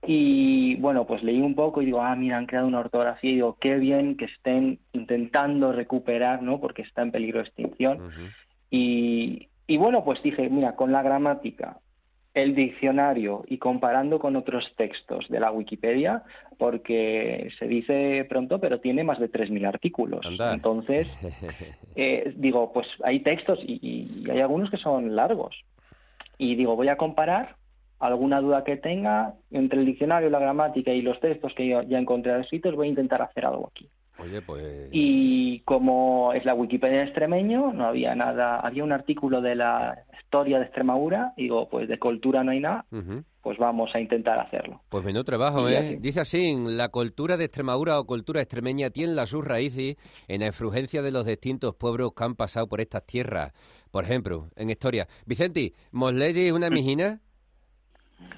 y 0.04 0.78
bueno, 0.78 1.06
pues 1.06 1.22
leí 1.22 1.42
un 1.42 1.54
poco 1.54 1.82
y 1.82 1.86
digo, 1.86 2.00
ah, 2.02 2.16
mira, 2.16 2.38
han 2.38 2.46
creado 2.46 2.68
una 2.68 2.80
ortografía 2.80 3.30
y 3.30 3.36
digo, 3.36 3.58
qué 3.60 3.76
bien 3.76 4.16
que 4.16 4.24
estén 4.24 4.80
intentando 4.94 5.74
recuperar, 5.74 6.42
¿no? 6.42 6.62
Porque 6.62 6.84
está 6.84 7.02
en 7.02 7.12
peligro 7.12 7.40
de 7.40 7.48
extinción. 7.48 8.10
y, 8.72 9.50
y 9.68 9.76
bueno, 9.76 10.06
pues 10.06 10.24
dije, 10.24 10.50
mira, 10.50 10.78
con 10.78 10.94
la 10.94 11.04
gramática, 11.04 11.82
el 12.38 12.54
diccionario 12.54 13.44
y 13.48 13.58
comparando 13.58 14.20
con 14.20 14.36
otros 14.36 14.72
textos 14.78 15.28
de 15.28 15.40
la 15.40 15.52
Wikipedia, 15.52 16.24
porque 16.60 17.50
se 17.58 17.68
dice 17.68 18.26
pronto, 18.30 18.60
pero 18.60 18.80
tiene 18.80 19.04
más 19.04 19.20
de 19.20 19.32
3.000 19.32 19.68
artículos. 19.68 20.28
Entonces, 20.40 21.08
eh, 21.96 22.34
digo, 22.36 22.72
pues 22.74 22.88
hay 23.04 23.22
textos 23.22 23.60
y, 23.64 24.24
hay 24.30 24.40
algunos 24.40 24.70
que 24.70 24.78
son 24.78 25.16
largos. 25.16 25.56
y 26.38 26.54
digo, 26.54 26.76
voy 26.76 26.90
a 26.90 26.98
comparar 26.98 27.56
alguna 28.00 28.40
duda 28.40 28.64
que 28.64 28.78
tenga 28.78 29.34
entre 29.50 29.80
el 29.80 29.88
diccionario, 29.88 30.30
la 30.30 30.38
gramática 30.38 30.92
y 30.92 31.02
los 31.02 31.20
textos 31.20 31.56
que 31.56 31.68
yo 31.68 31.82
ya 31.82 31.98
encontré 31.98 32.40
escritos, 32.40 32.76
voy 32.76 32.86
a 32.88 32.92
intentar 32.92 33.24
hacer 33.24 33.48
algo 33.48 33.72
aquí. 33.74 33.90
Oye, 34.20 34.42
pues... 34.42 34.90
Y 34.92 35.60
como 35.62 36.34
es 36.34 36.46
la 36.46 36.54
Wikipedia 36.54 37.00
de 37.00 37.04
extremeño, 37.04 37.72
no 37.74 37.86
había 37.86 38.16
nada, 38.16 38.60
había 38.60 38.84
un 38.84 38.92
artículo 38.92 39.42
de 39.42 39.56
la 39.56 40.04
historia 40.20 40.60
de 40.60 40.66
Extremadura, 40.66 41.34
digo, 41.38 41.70
pues 41.70 41.88
de 41.88 41.98
cultura 42.00 42.44
no 42.44 42.52
hay 42.52 42.60
nada, 42.60 42.86
pues 43.42 43.58
vamos 43.58 43.96
a 43.96 44.00
intentar 44.02 44.40
hacerlo. 44.40 44.82
Pues 44.90 45.06
menudo 45.06 45.24
trabajo, 45.24 45.70
¿eh? 45.70 45.98
Dice 46.02 46.20
así, 46.20 46.54
la 46.68 46.90
cultura 46.90 47.38
de 47.38 47.46
Extremadura 47.46 47.98
o 48.00 48.06
cultura 48.06 48.42
extremeña 48.42 48.90
tiene 48.90 49.26
sus 49.26 49.46
raíces 49.46 49.96
en 50.28 50.42
la 50.42 50.48
influencia 50.48 51.02
de 51.02 51.12
los 51.12 51.26
distintos 51.26 51.76
pueblos 51.76 52.12
que 52.14 52.24
han 52.26 52.36
pasado 52.36 52.68
por 52.68 52.82
estas 52.82 53.06
tierras. 53.06 53.54
Por 53.90 54.04
ejemplo, 54.04 54.50
en 54.58 54.70
historia. 54.70 55.08
Vicente, 55.26 55.74
¿mos 55.92 56.14
leyes 56.14 56.52
una 56.52 56.70
mijina? 56.70 57.22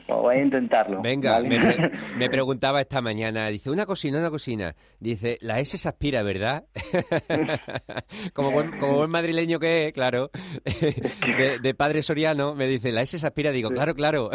Voy 0.08 0.36
a 0.36 0.42
intentarlo. 0.44 1.02
Venga, 1.02 1.40
me, 2.18 2.30
preguntaba 2.30 2.82
esta 2.82 3.02
mañana, 3.02 3.48
dice, 3.48 3.70
una 3.70 3.86
cocina, 3.86 4.20
una 4.20 4.30
cocina. 4.30 4.76
Dice, 5.00 5.38
la 5.42 5.60
S 5.60 5.78
se 5.78 5.90
aspira, 5.90 6.24
¿verdad? 6.24 6.66
como, 8.34 8.52
buen, 8.52 8.80
como 8.80 8.98
buen 8.98 9.10
madrileño 9.10 9.60
que 9.60 9.88
es, 9.88 9.94
claro, 9.94 10.32
de, 11.62 11.74
padre 11.74 12.02
soriano, 12.02 12.56
me 12.56 12.68
dice, 12.68 12.92
la 12.92 13.02
S 13.02 13.18
se 13.18 13.26
aspira. 13.26 13.52
Digo, 13.52 13.70
claro, 13.70 13.94
claro. 13.96 14.30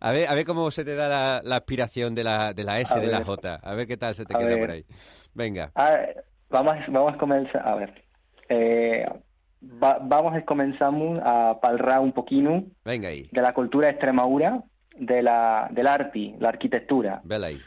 a, 0.00 0.12
ver, 0.12 0.28
a 0.28 0.34
ver 0.34 0.44
cómo 0.44 0.70
se 0.70 0.84
te 0.84 0.94
da 0.94 1.42
la, 1.42 1.56
aspiración 1.56 2.14
de 2.14 2.24
la, 2.24 2.52
de 2.52 2.64
la 2.64 2.80
S, 2.80 2.98
de 2.98 3.06
la 3.06 3.24
J. 3.24 3.60
A 3.62 3.74
ver 3.74 3.86
qué 3.86 3.96
tal 3.96 4.14
se 4.14 4.24
te 4.24 4.34
queda 4.34 4.58
por 4.58 4.70
ahí. 4.70 4.84
Venga. 5.34 5.72
vamos, 6.48 6.76
vamos 6.88 7.14
a 7.14 7.18
comenzar, 7.18 7.66
a 7.66 7.74
ver. 7.74 8.06
Eh, 8.48 9.04
vamos 10.02 10.34
a 10.34 10.44
comenzar 10.44 10.92
a 11.22 11.58
palrar 11.60 12.00
un 12.00 12.12
poquito 12.12 12.62
Venga 12.84 13.08
ahí. 13.08 13.28
de 13.32 13.42
la 13.42 13.52
cultura 13.52 13.86
de 13.86 13.92
Extremadura, 13.92 14.62
de 14.98 15.22
la, 15.22 15.68
del 15.70 15.86
arte, 15.86 16.34
la 16.38 16.48
arquitectura. 16.48 17.20
Vela 17.24 17.48
ahí. 17.48 17.60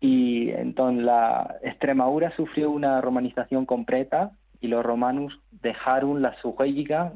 Y 0.00 0.50
entonces 0.50 1.04
la 1.04 1.56
Extremadura 1.62 2.30
sufrió 2.36 2.70
una 2.70 3.00
romanización 3.00 3.66
completa 3.66 4.32
y 4.60 4.68
los 4.68 4.84
romanos 4.84 5.40
dejaron 5.50 6.22
la 6.22 6.34
su 6.40 6.54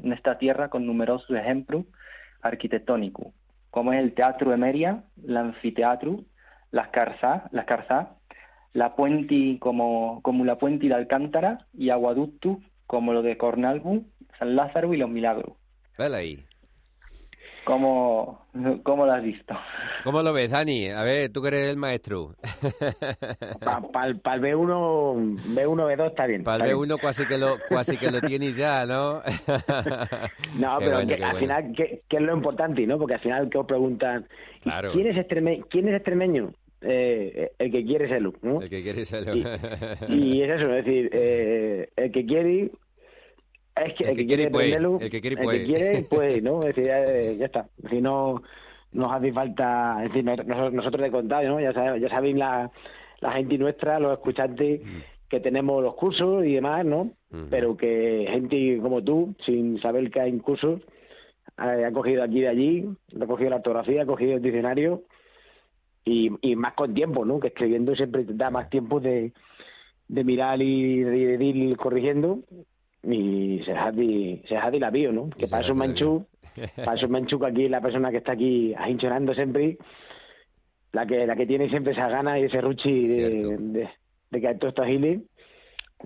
en 0.03 0.13
esta 0.13 0.37
tierra 0.37 0.69
con 0.69 0.85
numerosos 0.85 1.35
ejemplos 1.35 1.85
arquitectónicos, 2.41 3.27
como 3.71 3.93
es 3.93 3.99
el 3.99 4.13
Teatro 4.13 4.51
de 4.51 4.57
Meria, 4.57 5.03
el 5.27 5.37
Anfiteatro, 5.37 6.23
las 6.71 6.89
Carzas, 6.89 7.43
las 7.51 7.65
la 8.73 8.95
Puente 8.95 9.57
como, 9.59 10.21
como 10.21 10.43
la 10.45 10.57
Puente 10.57 10.87
de 10.87 10.93
Alcántara 10.93 11.65
y 11.73 11.89
Aguaducto 11.89 12.59
como 12.87 13.13
lo 13.13 13.21
de 13.21 13.37
Cornalbu, 13.37 14.05
San 14.39 14.55
Lázaro 14.55 14.93
y 14.93 14.97
los 14.97 15.09
Milagros. 15.09 15.53
Vale 15.97 16.17
ahí. 16.17 16.45
¿Cómo, 17.65 18.45
¿Cómo, 18.83 19.07
lo 19.07 19.11
has 19.11 19.23
visto? 19.23 19.55
¿Cómo 20.03 20.21
lo 20.21 20.33
ves, 20.33 20.51
Dani? 20.51 20.89
A 20.89 21.01
ver, 21.01 21.31
tú 21.31 21.41
que 21.41 21.47
eres 21.47 21.71
el 21.71 21.77
maestro. 21.77 22.35
Para 23.59 24.07
el 24.07 24.21
B1, 24.21 25.55
B1, 25.55 25.97
B2 25.97 26.05
está 26.05 26.27
bien. 26.27 26.43
Para 26.43 26.65
el 26.67 26.75
B1 26.75 26.99
casi 27.01 27.25
que 27.25 27.39
lo, 27.39 27.57
casi 27.67 27.97
que 27.97 28.11
lo 28.11 28.21
tienes 28.21 28.55
ya, 28.55 28.85
¿no? 28.85 29.15
no, 30.59 30.77
pero 30.77 30.97
al 30.97 31.37
final, 31.39 31.73
¿qué, 31.75 32.03
es 32.07 32.21
lo 32.21 32.35
importante? 32.35 32.85
¿no? 32.85 32.99
Porque 32.99 33.15
al 33.15 33.21
final 33.21 33.49
que 33.49 33.57
os 33.57 33.65
preguntan, 33.65 34.27
¿quién, 34.61 35.07
es 35.07 35.25
¿quién 35.67 35.87
es 35.87 35.95
extremeño? 35.95 36.53
Eh, 36.81 37.51
el 37.57 37.71
que 37.71 37.85
quiere 37.85 38.07
serlo, 38.07 38.33
¿no? 38.41 38.61
El 38.61 38.69
que 38.69 38.83
quiere 38.83 39.05
serlo. 39.05 39.33
Y, 40.09 40.41
es 40.41 40.49
eso, 40.49 40.75
es 40.75 40.85
decir, 40.85 41.09
eh, 41.13 41.89
el 41.95 42.11
que 42.11 42.25
quiere 42.25 42.71
es 43.75 43.93
que 43.93 44.03
el, 44.05 44.15
que, 44.15 44.25
quiere 44.25 44.45
aprenderlo, 44.47 44.99
el 45.01 45.09
que 45.09 45.21
quiere 45.21 45.37
puede. 45.37 45.57
El 45.57 45.65
que 45.65 45.73
quiere 45.73 46.03
puede, 46.09 46.41
¿no? 46.41 46.63
Es 46.63 46.75
decir, 46.75 46.85
ya, 46.85 47.45
está. 47.45 47.67
Si 47.89 48.01
no 48.01 48.41
nos 48.91 49.11
hace 49.11 49.33
falta, 49.33 49.97
es 50.03 50.13
decir, 50.13 50.23
nosotros, 50.23 51.01
de 51.01 51.11
contado, 51.11 51.47
¿no? 51.49 51.59
Ya, 51.59 51.97
ya 51.97 52.09
sabéis 52.09 52.35
la, 52.37 52.71
la 53.19 53.31
gente 53.33 53.57
nuestra, 53.57 53.99
los 53.99 54.13
escuchantes, 54.13 54.81
mm. 54.81 54.99
que 55.29 55.39
tenemos 55.41 55.83
los 55.83 55.95
cursos 55.95 56.45
y 56.45 56.53
demás, 56.53 56.85
¿no? 56.85 57.11
Pero 57.49 57.75
que 57.75 58.25
gente 58.29 58.79
como 58.81 59.03
tú, 59.03 59.35
sin 59.45 59.77
saber 59.81 60.09
que 60.09 60.21
hay 60.21 60.37
cursos, 60.39 60.79
ha 61.57 61.91
cogido 61.91 62.23
aquí 62.23 62.39
de 62.39 62.47
allí, 62.47 62.89
ha 63.19 63.25
cogido 63.25 63.49
la 63.49 63.57
ortografía, 63.57 64.03
ha 64.03 64.05
cogido 64.05 64.35
el 64.35 64.41
diccionario 64.41 65.03
y, 66.05 66.31
y 66.41 66.55
más 66.55 66.73
con 66.73 66.93
tiempo, 66.93 67.25
¿no? 67.25 67.39
Que 67.39 67.47
escribiendo 67.47 67.95
siempre 67.95 68.23
da 68.27 68.51
más 68.51 68.69
tiempo 68.69 68.99
de, 68.99 69.33
de 70.07 70.23
mirar 70.23 70.61
y 70.61 70.99
de, 71.03 71.43
ir 71.43 71.77
corrigiendo 71.77 72.39
y 73.03 73.61
se 73.65 73.71
ha 73.73 73.91
se 73.91 74.79
la 74.79 74.91
vio, 74.91 75.11
¿no? 75.11 75.29
Que 75.31 75.47
para 75.47 75.63
eso 75.63 75.75
manchu, 75.75 76.25
para 76.77 76.93
eso 76.93 77.09
manchu 77.09 77.39
que 77.39 77.45
aquí 77.47 77.69
la 77.69 77.81
persona 77.81 78.11
que 78.11 78.17
está 78.17 78.33
aquí 78.33 78.73
ahinchonando 78.77 79.33
siempre, 79.33 79.77
la 80.91 81.05
que 81.05 81.25
la 81.25 81.35
que 81.35 81.47
tiene 81.47 81.69
siempre 81.69 81.93
esa 81.93 82.07
gana 82.07 82.39
y 82.39 82.43
ese 82.43 82.61
ruchi 82.61 83.07
de, 83.07 83.57
de, 83.57 83.89
de, 84.29 84.41
que 84.41 84.55
todo 84.55 84.69
esto 84.69 84.83
agile 84.83 85.21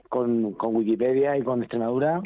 con, 0.07 0.53
con 0.53 0.75
Wikipedia 0.75 1.37
y 1.37 1.41
con 1.41 1.61
Extremadura 1.61 2.21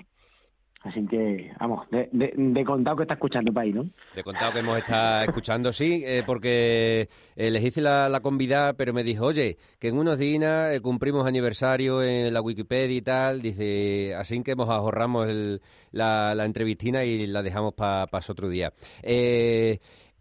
Así 0.84 1.06
que, 1.08 1.50
vamos, 1.62 1.88
de, 1.92 2.10
de, 2.12 2.66
contado 2.66 2.98
que 2.98 3.04
está 3.04 3.14
escuchando 3.14 3.54
país, 3.54 3.74
¿no? 3.74 3.90
De 4.14 4.22
contado 4.22 4.52
que 4.52 4.60
hemos 4.60 4.78
estado 4.78 5.24
escuchando, 5.24 5.72
sí, 5.72 6.04
eh, 6.06 6.24
porque 6.26 7.08
eh, 7.38 7.52
les 7.52 7.64
hice 7.64 7.80
la, 7.80 8.10
la 8.10 8.20
convidada, 8.20 8.74
pero 8.74 8.92
me 8.92 9.06
dijo, 9.06 9.28
oye, 9.28 9.58
que 9.80 9.88
en 9.88 9.98
unos 9.98 10.18
días 10.18 10.76
eh, 10.76 10.82
cumplimos 10.82 11.26
aniversario 11.26 12.04
en 12.04 12.34
la 12.34 12.42
Wikipedia 12.42 12.98
y 12.98 13.02
tal, 13.02 13.42
dice, 13.42 14.14
así 14.16 14.44
que 14.44 14.52
hemos 14.52 14.70
ahorramos 14.70 15.28
el, 15.28 15.62
la, 15.92 16.36
entrevistina 16.44 17.06
y 17.06 17.28
la 17.28 17.42
dejamos 17.42 17.74
para 17.76 18.10
otro 18.28 18.50
día. 18.50 18.74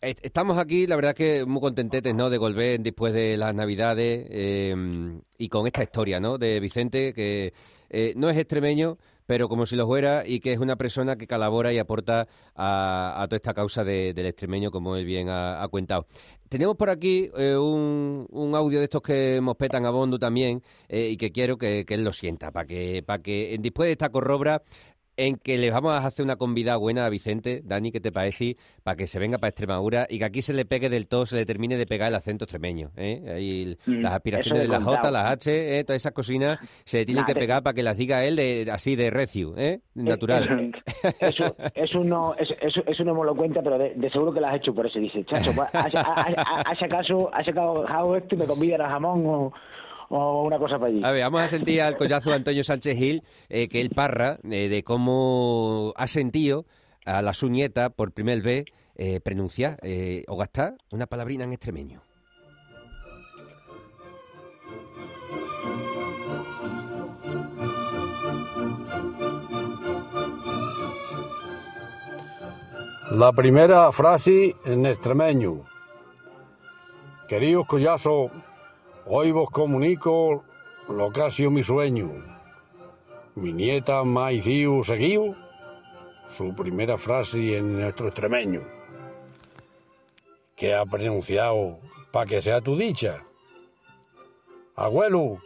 Estamos 0.01 0.59
aquí, 0.59 0.87
la 0.87 0.95
verdad 0.95 1.15
que 1.15 1.45
muy 1.45 1.61
contentetes, 1.61 2.15
¿no? 2.15 2.31
De 2.31 2.39
volver 2.39 2.79
después 2.81 3.13
de 3.13 3.37
las 3.37 3.53
Navidades 3.53 4.29
y 5.39 5.49
con 5.49 5.67
esta 5.67 5.83
historia, 5.83 6.21
¿no? 6.21 6.39
De 6.39 6.61
Vicente, 6.61 7.13
que 7.13 7.53
no 8.15 8.31
es 8.31 8.37
extremeño, 8.37 8.97
pero 9.27 9.49
como 9.49 9.67
si 9.67 9.77
lo 9.77 9.87
fuera 9.87 10.27
y 10.27 10.41
que 10.41 10.53
es 10.53 10.59
una 10.59 10.77
persona 10.77 11.17
que 11.17 11.27
colabora 11.27 11.73
y 11.73 11.79
aporta 11.79 12.27
a, 12.55 13.25
toda 13.29 13.37
esta 13.37 13.55
causa 13.55 13.85
del 13.85 14.27
extremeño, 14.27 14.71
como 14.71 14.97
él 14.97 15.05
bien 15.05 15.29
ha, 15.29 15.67
contado. 15.71 16.07
Tenemos 16.49 16.77
por 16.77 16.91
aquí 16.91 17.31
eh, 17.37 17.57
un, 17.57 18.53
audio 18.55 18.79
de 18.79 18.85
estos 18.85 19.01
que 19.01 19.41
nos 19.43 19.57
petan 19.57 19.87
a 19.87 19.91
Bondo 19.91 20.19
también 20.19 20.63
eh, 20.89 21.09
y 21.09 21.17
que 21.17 21.33
quiero 21.33 21.57
que, 21.57 21.87
él 21.89 22.05
lo 22.05 22.13
sienta, 22.13 22.51
para 22.51 22.67
que, 22.67 23.03
para 23.03 23.23
que 23.23 23.57
después 23.59 23.87
de 23.87 23.93
esta 23.93 24.11
corrobra 24.11 24.63
en 25.17 25.37
que 25.37 25.59
le 25.59 25.71
vamos 25.71 25.93
a 25.93 26.07
hacer 26.07 26.25
una 26.25 26.37
convida 26.37 26.77
buena 26.77 27.07
a 27.07 27.11
Vicente, 27.11 27.63
Dani, 27.65 27.93
¿qué 27.93 28.01
te 28.01 28.13
parece? 28.13 28.57
Para 28.83 28.97
que 28.97 29.07
se 29.07 29.19
venga 29.19 29.39
para 29.39 29.49
Extremadura 29.49 30.07
y 30.09 30.19
que 30.19 30.25
aquí 30.25 30.43
se 30.43 30.55
le 30.55 30.65
pegue 30.65 30.89
del 30.89 31.09
todo, 31.09 31.27
se 31.27 31.37
le 31.37 31.47
termine 31.47 31.77
de 31.77 31.87
pegar 31.87 32.09
el 32.09 32.15
acento 32.15 32.45
extremeño. 32.45 32.91
¿eh? 32.97 33.23
Ahí 33.35 33.77
mm, 33.87 34.01
las 34.01 34.13
aspiraciones 34.13 34.63
de 34.63 34.69
las 34.69 34.83
J, 34.83 35.11
las 35.11 35.31
H, 35.31 35.79
¿eh? 35.79 35.85
todas 35.85 36.01
esas 36.01 36.13
cocinas 36.13 36.59
se 36.85 36.99
le 36.99 37.07
tienen 37.07 37.25
que 37.25 37.35
pegar 37.35 37.63
para 37.63 37.75
que 37.75 37.83
las 37.83 37.97
diga 37.97 38.25
él 38.25 38.37
de, 38.37 38.69
así 38.73 38.97
de 38.97 39.11
recio, 39.11 39.55
¿eh? 39.57 39.81
natural. 39.95 40.73
Eso, 41.21 41.57
eso, 41.75 42.05
no, 42.05 42.35
eso, 42.35 42.55
eso, 42.87 43.05
no 43.05 43.15
me 43.15 43.25
lo 43.25 43.35
cuenta, 43.35 43.63
pero 43.63 43.79
de, 43.79 44.11
seguro 44.11 44.33
que 44.33 44.41
lo 44.41 44.47
has 44.47 44.57
hecho 44.57 44.75
por 44.75 44.87
eso. 44.87 44.99
Dice, 44.99 45.25
chacho, 45.25 45.53
pues, 45.55 45.69
¿has 45.73 46.83
acaso, 46.83 47.31
has 47.33 47.47
sacado 47.47 48.17
esto 48.17 48.35
y 48.35 48.39
me 48.39 48.47
convidan 48.47 48.81
a 48.83 48.89
jamón 48.89 49.27
o 49.27 49.53
o 50.13 50.43
una 50.43 50.59
cosa 50.59 50.79
para 50.79 50.89
allí. 50.89 51.01
A 51.03 51.11
ver, 51.11 51.23
vamos 51.23 51.41
a 51.41 51.49
sentir 51.49 51.81
al 51.81 51.97
collazo 51.97 52.31
de 52.31 52.37
Antonio 52.37 52.63
Sánchez 52.63 52.99
Gil, 52.99 53.23
eh, 53.49 53.69
que 53.69 53.81
él 53.81 53.91
parra 53.91 54.39
eh, 54.51 54.69
de 54.69 54.85
cómo 54.85 55.95
ha 55.97 56.07
sentido 56.07 56.67
a 57.07 57.23
la 57.23 57.33
su 57.33 57.49
nieta 57.49 57.91
por 57.91 58.13
primer 58.13 58.43
vez 58.43 58.67
eh, 58.95 59.21
pronunciar 59.21 59.81
o 60.29 60.37
gastar 60.37 60.75
una 60.91 61.07
palabrina 61.07 61.45
en 61.45 61.53
extremeño. 61.53 62.03
La 73.13 73.33
primera 73.33 73.91
frase 73.93 74.57
en 74.65 74.87
extremeño. 74.87 75.65
Queridos 77.29 77.67
collazos 77.67 78.31
Hoy 79.05 79.33
vos 79.33 79.51
comunico 79.51 80.45
lo 80.89 81.11
que 81.11 81.23
ha 81.23 81.31
sido 81.31 81.51
mi 81.51 81.63
sueño. 81.65 82.13
Mi 83.35 83.53
nieta 83.53 84.01
ha 84.01 84.05
seguido 84.85 85.35
su 86.29 86.55
primera 86.55 86.97
frase 86.97 87.59
en 87.59 87.81
nuestro 87.81 88.07
extremeño, 88.07 88.63
que 90.55 90.73
ha 90.73 90.87
pronunciado 90.87 91.81
para 92.13 92.27
que 92.27 92.41
sea 92.41 92.61
tu 92.61 92.77
dicha. 92.77 93.25
Abuelo, 94.77 95.39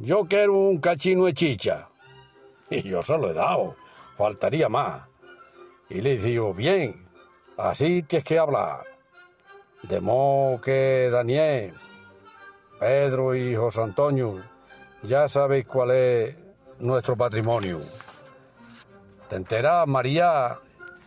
yo 0.00 0.26
quiero 0.26 0.58
un 0.58 0.78
cachino 0.78 1.24
de 1.24 1.32
chicha. 1.32 1.88
Y 2.68 2.82
yo 2.82 3.00
se 3.00 3.16
lo 3.16 3.30
he 3.30 3.34
dado, 3.34 3.76
faltaría 4.18 4.68
más. 4.68 5.08
Y 5.88 6.02
le 6.02 6.18
digo, 6.18 6.52
bien, 6.52 7.06
así 7.56 8.02
tienes 8.02 8.24
que 8.24 8.38
hablar. 8.38 8.84
De 9.84 10.00
modo 10.00 10.60
que, 10.60 11.08
Daniel, 11.10 11.72
Pedro 12.78 13.34
y 13.34 13.54
José 13.54 13.82
Antonio, 13.82 14.42
ya 15.02 15.28
sabéis 15.28 15.66
cuál 15.66 15.90
es 15.92 16.36
nuestro 16.78 17.16
patrimonio. 17.16 17.80
Te 19.28 19.36
enterás, 19.36 19.86
María, 19.86 20.58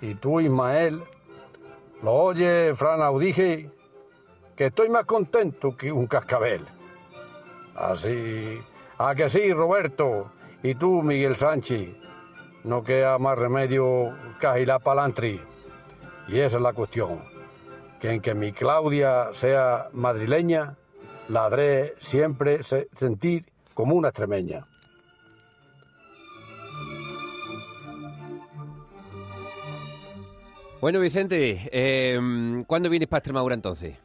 y 0.02 0.16
tú, 0.16 0.40
Ismael, 0.40 1.02
lo 2.02 2.14
oye, 2.14 2.74
Fran 2.74 3.02
Audije, 3.02 3.70
que 4.56 4.68
estoy 4.68 4.90
más 4.90 5.06
contento 5.06 5.76
que 5.78 5.92
un 5.92 6.08
cascabel. 6.08 6.66
Así, 7.76 8.60
a 8.98 9.14
que 9.16 9.30
sí, 9.30 9.54
Roberto, 9.54 10.32
y 10.64 10.76
tú, 10.76 11.02
Miguel 11.02 11.36
Sánchez, 11.36 11.96
no 12.64 12.84
queda 12.84 13.18
más 13.20 13.38
remedio 13.38 14.14
que 14.40 14.66
la 14.66 14.80
palantri. 14.80 15.42
Y 16.28 16.40
esa 16.40 16.58
es 16.58 16.64
la 16.64 16.74
cuestión, 16.74 17.24
que 18.00 18.12
en 18.12 18.22
que 18.22 18.34
mi 18.34 18.52
Claudia 18.52 19.30
sea 19.34 19.90
madrileña, 19.94 20.76
la 21.30 21.46
haré 21.46 21.94
siempre 22.00 22.62
sentir 22.64 23.46
como 23.74 23.96
una 23.96 24.10
extremeña. 24.10 24.66
Bueno, 30.82 31.00
Vicente, 31.00 31.70
eh, 31.72 32.18
¿cuándo 32.66 32.90
vienes 32.90 33.08
para 33.10 33.20
Extremadura 33.20 33.54
entonces? 33.54 33.98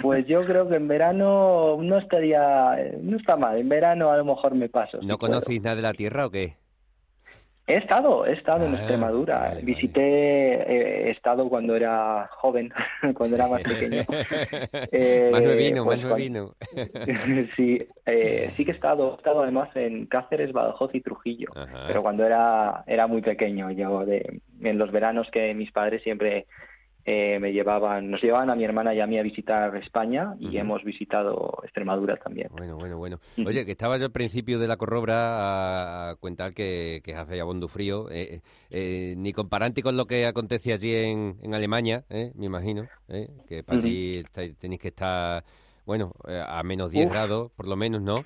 Pues 0.00 0.26
yo 0.26 0.44
creo 0.44 0.68
que 0.68 0.76
en 0.76 0.86
verano 0.86 1.76
no 1.80 1.98
estaría, 1.98 2.76
no 3.00 3.16
está 3.16 3.36
mal. 3.36 3.58
En 3.58 3.68
verano 3.68 4.10
a 4.10 4.16
lo 4.16 4.24
mejor 4.24 4.54
me 4.54 4.68
paso. 4.68 4.98
¿No 5.02 5.18
conocéis 5.18 5.62
nada 5.62 5.76
de 5.76 5.82
la 5.82 5.92
tierra 5.92 6.26
o 6.26 6.30
qué? 6.30 6.56
He 7.66 7.78
estado, 7.78 8.26
he 8.26 8.32
estado 8.32 8.66
en 8.66 8.74
ah, 8.74 8.76
Extremadura. 8.76 9.58
Visité, 9.62 10.02
eh, 10.02 11.08
he 11.08 11.10
estado 11.10 11.48
cuando 11.48 11.74
era 11.74 12.28
joven, 12.32 12.70
cuando 13.14 13.36
era 13.36 13.48
más 13.48 13.62
pequeño. 13.62 14.02
eh, 14.92 15.30
más 15.32 15.56
vino, 15.56 15.84
pues 15.84 16.04
más 16.04 16.16
vino. 16.16 16.54
sí, 17.56 17.86
eh, 18.04 18.52
sí 18.54 18.64
que 18.66 18.72
he 18.72 18.74
estado, 18.74 19.14
he 19.14 19.16
estado 19.16 19.42
además 19.42 19.70
en 19.76 20.04
Cáceres, 20.06 20.52
Badajoz 20.52 20.94
y 20.94 21.00
Trujillo, 21.00 21.48
pero 21.86 22.02
cuando 22.02 22.26
era, 22.26 22.84
era 22.86 23.06
muy 23.06 23.22
pequeño. 23.22 23.70
Yo 23.70 24.04
de, 24.04 24.40
en 24.60 24.78
los 24.78 24.92
veranos 24.92 25.30
que 25.30 25.54
mis 25.54 25.72
padres 25.72 26.02
siempre 26.02 26.46
eh, 27.04 27.38
me 27.38 27.52
llevaban, 27.52 28.10
nos 28.10 28.22
llevaban 28.22 28.48
a 28.50 28.54
mi 28.54 28.64
hermana 28.64 28.94
y 28.94 29.00
a 29.00 29.06
mí 29.06 29.18
a 29.18 29.22
visitar 29.22 29.76
España 29.76 30.34
y 30.38 30.56
hemos 30.56 30.82
visitado 30.84 31.58
Extremadura 31.62 32.16
también. 32.16 32.48
Bueno, 32.52 32.76
bueno, 32.76 32.96
bueno. 32.96 33.20
Oye, 33.46 33.66
que 33.66 33.72
estaba 33.72 33.98
yo 33.98 34.06
al 34.06 34.12
principio 34.12 34.58
de 34.58 34.66
la 34.66 34.76
corrobra 34.76 36.10
a, 36.10 36.16
contar 36.16 36.54
que, 36.54 37.00
que 37.04 37.14
hace 37.14 37.40
abondo 37.40 37.68
frío, 37.68 38.10
eh, 38.10 38.40
eh, 38.70 39.14
ni 39.18 39.32
comparante 39.32 39.82
con 39.82 39.96
lo 39.96 40.06
que 40.06 40.24
acontece 40.24 40.72
allí 40.72 40.94
en, 40.94 41.36
en 41.42 41.54
Alemania, 41.54 42.04
me 42.08 42.46
imagino, 42.46 42.88
que 43.48 43.62
para 43.62 43.78
allí 43.78 44.22
tenéis 44.58 44.80
que 44.80 44.88
estar, 44.88 45.44
bueno, 45.84 46.12
a 46.26 46.62
menos 46.62 46.90
10 46.90 47.10
grados, 47.10 47.52
por 47.52 47.66
lo 47.66 47.76
menos, 47.76 48.00
¿no? 48.00 48.24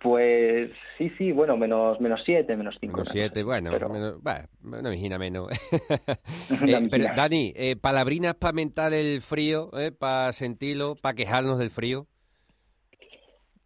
Pues 0.00 0.70
sí, 0.96 1.10
sí, 1.18 1.32
bueno, 1.32 1.56
menos 1.56 2.00
menos 2.00 2.22
siete, 2.24 2.56
menos 2.56 2.76
cinco. 2.80 2.98
Menos 2.98 3.08
siete, 3.08 3.42
bueno, 3.42 3.72
menos, 3.72 4.22
bueno, 4.22 4.90
una 4.90 5.18
menos. 5.18 5.48
eh, 6.50 6.88
pero 6.88 7.04
Dani, 7.16 7.52
eh, 7.56 7.74
palabrinas 7.74 8.34
para 8.34 8.52
mentar 8.52 8.92
el 8.92 9.20
frío, 9.22 9.70
eh, 9.76 9.90
para 9.90 10.32
sentirlo, 10.32 10.94
para 10.94 11.16
quejarnos 11.16 11.58
del 11.58 11.70
frío. 11.70 12.06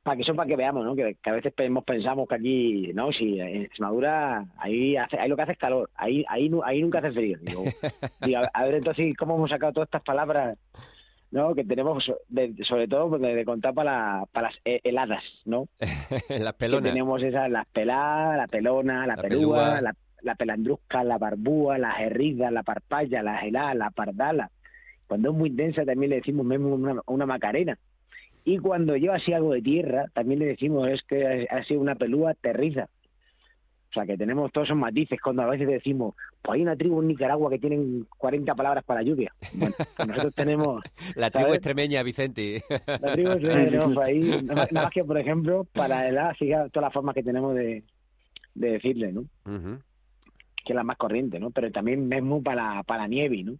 Para 0.02 0.16
que 0.16 0.22
eso, 0.22 0.34
para 0.34 0.48
que 0.48 0.56
veamos, 0.56 0.84
¿no? 0.84 0.96
Que, 0.96 1.16
a 1.22 1.32
veces 1.32 1.52
pensamos 1.52 2.26
que 2.28 2.34
aquí, 2.34 2.90
no, 2.94 3.12
si 3.12 3.38
en 3.38 3.62
Extremadura 3.62 4.46
ahí 4.56 4.96
hace, 4.96 5.18
ahí 5.18 5.28
lo 5.28 5.36
que 5.36 5.42
hace 5.42 5.52
es 5.52 5.58
calor, 5.58 5.90
ahí 5.94 6.24
ahí 6.28 6.50
ahí 6.64 6.80
nunca 6.80 6.98
hace 6.98 7.12
frío. 7.12 7.38
Digo, 8.24 8.40
a 8.52 8.64
ver 8.64 8.74
entonces 8.76 9.14
cómo 9.18 9.36
hemos 9.36 9.50
sacado 9.50 9.74
todas 9.74 9.86
estas 9.86 10.02
palabras 10.02 10.58
¿no? 11.32 11.54
Que 11.54 11.64
tenemos, 11.64 12.04
sobre 12.62 12.86
todo 12.86 13.18
de, 13.18 13.44
contar 13.44 13.74
para, 13.74 14.24
para 14.32 14.50
las 14.50 14.60
heladas, 14.64 15.24
¿no? 15.44 15.66
las 16.28 16.52
pelonas. 16.52 16.84
Que 16.84 16.88
tenemos 16.90 17.22
esas, 17.22 17.50
las 17.50 17.66
peladas, 17.68 18.36
la 18.36 18.46
pelona, 18.46 19.06
la, 19.06 19.16
pelúa, 19.16 19.80
la, 19.80 19.96
la, 20.20 20.34
pelandrusca, 20.34 21.02
la 21.02 21.18
barbúa, 21.18 21.78
las 21.78 21.98
herridas, 22.00 22.52
la 22.52 22.62
parpalla, 22.62 23.22
la 23.22 23.38
gelada, 23.38 23.74
la 23.74 23.90
pardala. 23.90 24.50
Cuando 25.08 25.30
es 25.30 25.36
muy 25.36 25.50
densa 25.50 25.84
también 25.84 26.10
le 26.10 26.16
decimos 26.16 26.46
una, 26.46 27.00
una 27.06 27.26
macarena. 27.26 27.78
Y 28.44 28.58
cuando 28.58 28.96
lleva 28.96 29.16
así 29.16 29.32
algo 29.32 29.52
de 29.52 29.62
tierra, 29.62 30.06
también 30.12 30.40
le 30.40 30.46
decimos 30.46 30.88
es 30.88 31.02
que 31.02 31.48
ha 31.50 31.64
sido 31.64 31.80
una 31.80 31.94
pelúa 31.94 32.34
terriza. 32.34 32.88
O 33.92 33.94
sea, 33.94 34.06
que 34.06 34.16
tenemos 34.16 34.50
todos 34.52 34.68
esos 34.68 34.76
matices 34.78 35.20
cuando 35.20 35.42
a 35.42 35.46
veces 35.46 35.68
decimos, 35.68 36.14
pues 36.40 36.56
hay 36.56 36.62
una 36.62 36.74
tribu 36.74 37.02
en 37.02 37.08
Nicaragua 37.08 37.50
que 37.50 37.58
tienen 37.58 38.06
40 38.16 38.54
palabras 38.54 38.82
para 38.84 39.02
lluvia. 39.02 39.34
Bueno, 39.52 39.74
nosotros 40.08 40.34
tenemos... 40.34 40.82
La 41.14 41.30
tribu 41.30 41.52
extremeña, 41.52 42.02
Vicente. 42.02 42.64
La 42.86 43.12
tribu 43.12 43.30
extremeña 43.32 43.70
tenemos 43.70 43.98
ahí. 43.98 44.42
Nada 44.44 44.66
más 44.72 44.90
que, 44.90 45.04
por 45.04 45.18
ejemplo, 45.18 45.66
para 45.74 46.08
edad, 46.08 46.34
siga 46.38 46.70
todas 46.70 46.86
las 46.86 46.94
formas 46.94 47.14
que 47.14 47.22
tenemos 47.22 47.54
de, 47.54 47.84
decirle, 48.54 49.12
¿no? 49.12 49.26
Que 49.44 50.72
es 50.72 50.74
la 50.74 50.84
más 50.84 50.96
corriente, 50.96 51.38
¿no? 51.38 51.50
Pero 51.50 51.70
también 51.70 52.08
mismo 52.08 52.42
para, 52.42 52.82
para 52.84 53.06
nieve, 53.06 53.42
¿no? 53.44 53.56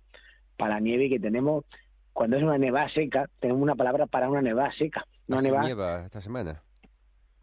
Para 0.57 0.81
nieve 0.81 1.11
que 1.11 1.21
tenemos, 1.21 1.67
cuando 2.15 2.39
es 2.39 2.43
una 2.43 2.57
nevada 2.57 2.89
seca, 2.89 3.29
tenemos 3.39 3.61
una 3.61 3.75
palabra 3.75 4.07
para 4.07 4.31
una 4.31 4.41
nevada 4.41 4.73
seca. 4.73 5.07
Una 5.29 5.43
nevada... 5.43 5.65
nieva 5.67 6.05
esta 6.07 6.23
semana? 6.23 6.63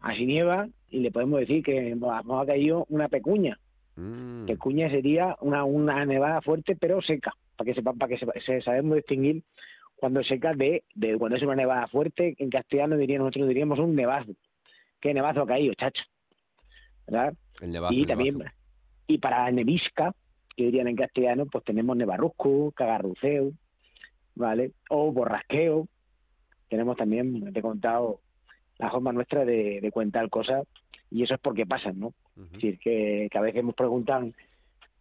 Así 0.00 0.26
nieva 0.26 0.68
y 0.88 1.00
le 1.00 1.10
podemos 1.10 1.40
decir 1.40 1.62
que 1.62 1.94
nos 1.94 2.10
ha 2.10 2.46
caído 2.46 2.86
una 2.88 3.08
pecuña. 3.08 3.58
Mm. 3.96 4.46
Pecuña 4.46 4.88
sería 4.88 5.36
una, 5.40 5.64
una 5.64 6.04
nevada 6.04 6.40
fuerte 6.40 6.76
pero 6.76 7.02
seca, 7.02 7.32
para 7.56 7.66
que 7.66 7.74
sepan, 7.74 7.98
para 7.98 8.16
que 8.16 8.40
se, 8.40 8.62
sabemos 8.62 8.96
distinguir 8.96 9.42
cuando 9.96 10.24
seca 10.24 10.54
de, 10.54 10.84
de 10.94 11.18
cuando 11.18 11.36
es 11.36 11.42
una 11.42 11.54
nevada 11.54 11.86
fuerte, 11.88 12.34
en 12.38 12.48
castellano 12.48 12.96
diríamos, 12.96 13.26
nosotros 13.26 13.48
diríamos 13.48 13.78
un 13.78 13.94
nevazo. 13.94 14.32
¿Qué 14.98 15.12
nevazo 15.12 15.42
ha 15.42 15.46
caído, 15.46 15.74
chacho? 15.74 16.02
¿Verdad? 17.06 17.34
El 17.60 17.70
nevazo, 17.70 17.92
y 17.92 18.06
también, 18.06 18.42
y 19.06 19.18
para 19.18 19.50
nevisca, 19.50 20.14
que 20.56 20.64
dirían 20.64 20.88
en 20.88 20.96
castellano, 20.96 21.46
pues 21.46 21.64
tenemos 21.64 21.96
nevarrusco, 21.96 22.72
cagarruceo, 22.72 23.52
¿vale? 24.34 24.72
O 24.88 25.12
borrasqueo. 25.12 25.86
Tenemos 26.68 26.96
también, 26.96 27.52
te 27.52 27.58
he 27.58 27.62
contado, 27.62 28.20
la 28.80 28.90
forma 28.90 29.12
nuestra 29.12 29.44
de, 29.44 29.80
de 29.80 29.92
contar 29.92 30.28
cosas 30.28 30.64
y 31.10 31.22
eso 31.22 31.34
es 31.34 31.40
porque 31.40 31.66
pasan, 31.66 31.98
¿no? 31.98 32.12
Es 32.36 32.52
decir, 32.52 32.78
que, 32.78 33.28
a 33.32 33.40
veces 33.40 33.64
nos 33.64 33.74
preguntan 33.74 34.34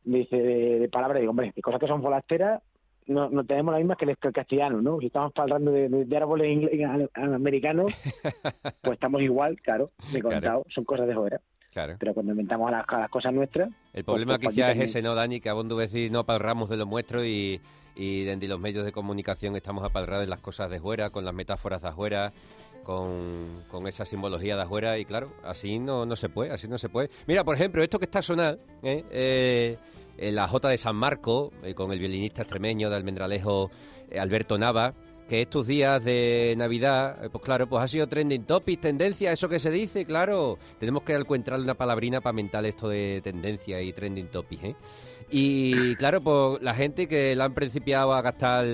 dice 0.04 0.38
de, 0.38 0.90
palabras, 0.90 1.20
digo, 1.20 1.32
hombre, 1.32 1.54
de 1.56 1.62
cosas 1.62 1.80
que 1.80 1.88
son 1.88 2.02
folasteras 2.02 2.62
no, 3.06 3.28
no 3.30 3.44
tenemos 3.44 3.72
las 3.74 3.82
mismas 3.82 3.98
que 3.98 4.06
el, 4.06 4.18
castellano, 4.34 4.82
¿no? 4.82 5.00
Si 5.00 5.08
estamos 5.08 5.32
hablando 5.36 5.72
de, 5.72 6.18
árboles 6.18 6.70
americanos, 7.16 7.92
pues 8.82 8.94
estamos 8.94 9.22
igual, 9.24 9.60
claro, 9.62 9.92
de 10.12 10.22
contado, 10.22 10.64
son 10.70 10.84
cosas 10.84 11.08
de 11.08 11.16
fuera. 11.16 11.42
Claro. 11.72 11.96
Pero 12.00 12.14
cuando 12.14 12.34
inventamos 12.34 12.70
las, 12.70 12.86
cosas 13.10 13.34
nuestras... 13.34 13.70
El 13.94 14.04
problema 14.04 14.38
pues, 14.38 14.54
quizás 14.54 14.76
es 14.76 14.92
ese, 14.92 15.02
¿no, 15.02 15.16
Dani? 15.16 15.40
Que 15.40 15.50
a 15.50 15.54
vos 15.54 15.68
decís, 15.68 16.12
no 16.12 16.20
apalramos 16.20 16.70
de 16.70 16.78
lo 16.78 16.86
nuestro 16.86 17.26
y, 17.26 17.60
y 17.96 18.24
desde 18.24 18.48
los 18.48 18.60
medios 18.60 18.86
de 18.86 18.92
comunicación 18.92 19.56
estamos 19.56 19.84
apalrados 19.84 20.26
de 20.26 20.30
las 20.30 20.40
cosas 20.40 20.70
de 20.70 20.80
fuera, 20.80 21.10
con 21.10 21.26
las 21.26 21.34
metáforas 21.34 21.82
de 21.82 21.90
afuera, 21.90 22.32
con, 22.84 23.64
esa 23.88 24.06
simbología 24.06 24.56
de 24.56 24.64
afuera 24.64 24.98
y 24.98 25.06
claro, 25.06 25.32
así 25.44 25.80
no, 25.80 26.06
no 26.06 26.16
se 26.16 26.30
puede, 26.30 26.52
así 26.52 26.68
no 26.68 26.78
se 26.78 26.90
puede. 26.90 27.10
Mira, 27.28 27.44
por 27.44 27.56
ejemplo, 27.56 27.84
esto 27.84 28.00
que 28.00 28.06
está 28.06 28.22
sonando, 28.22 28.62
¿eh? 28.84 29.04
Eh, 29.12 30.32
la 30.32 30.48
Jota 30.48 30.70
de 30.70 30.78
San 30.78 30.96
Marco, 30.96 31.52
eh, 31.64 31.74
con 31.74 31.92
el 31.92 32.00
violinista 32.00 32.42
extremeño 32.42 32.90
de 32.90 32.96
Almendralejo 32.98 33.72
Alberto 34.18 34.58
Nava, 34.58 34.94
que 35.30 35.44
estos 35.44 35.68
días 35.68 36.04
de 36.04 36.56
Navidad, 36.58 37.30
pues 37.32 37.44
claro, 37.44 37.68
pues 37.70 37.84
ha 37.84 37.88
sido 37.88 38.08
trending 38.08 38.46
topic, 38.46 38.82
tendencia, 38.82 39.32
eso 39.32 39.48
que 39.48 39.60
se 39.60 39.70
dice, 39.70 40.04
claro, 40.04 40.58
tenemos 40.80 41.04
que 41.04 41.14
encontrar 41.14 41.60
una 41.60 41.76
palabrina 41.76 42.20
para 42.20 42.34
mental 42.34 42.66
esto 42.66 42.90
de 42.90 43.22
tendencia 43.24 43.80
y 43.80 43.94
trending 43.94 44.30
topic, 44.30 44.64
¿eh? 44.64 44.76
Y 45.30 45.96
claro, 45.98 46.22
pues 46.22 46.64
la 46.64 46.74
gente 46.74 47.08
que 47.08 47.36
la 47.36 47.46
han 47.46 47.54
principiado 47.54 48.14
a 48.14 48.24
gastar 48.24 48.66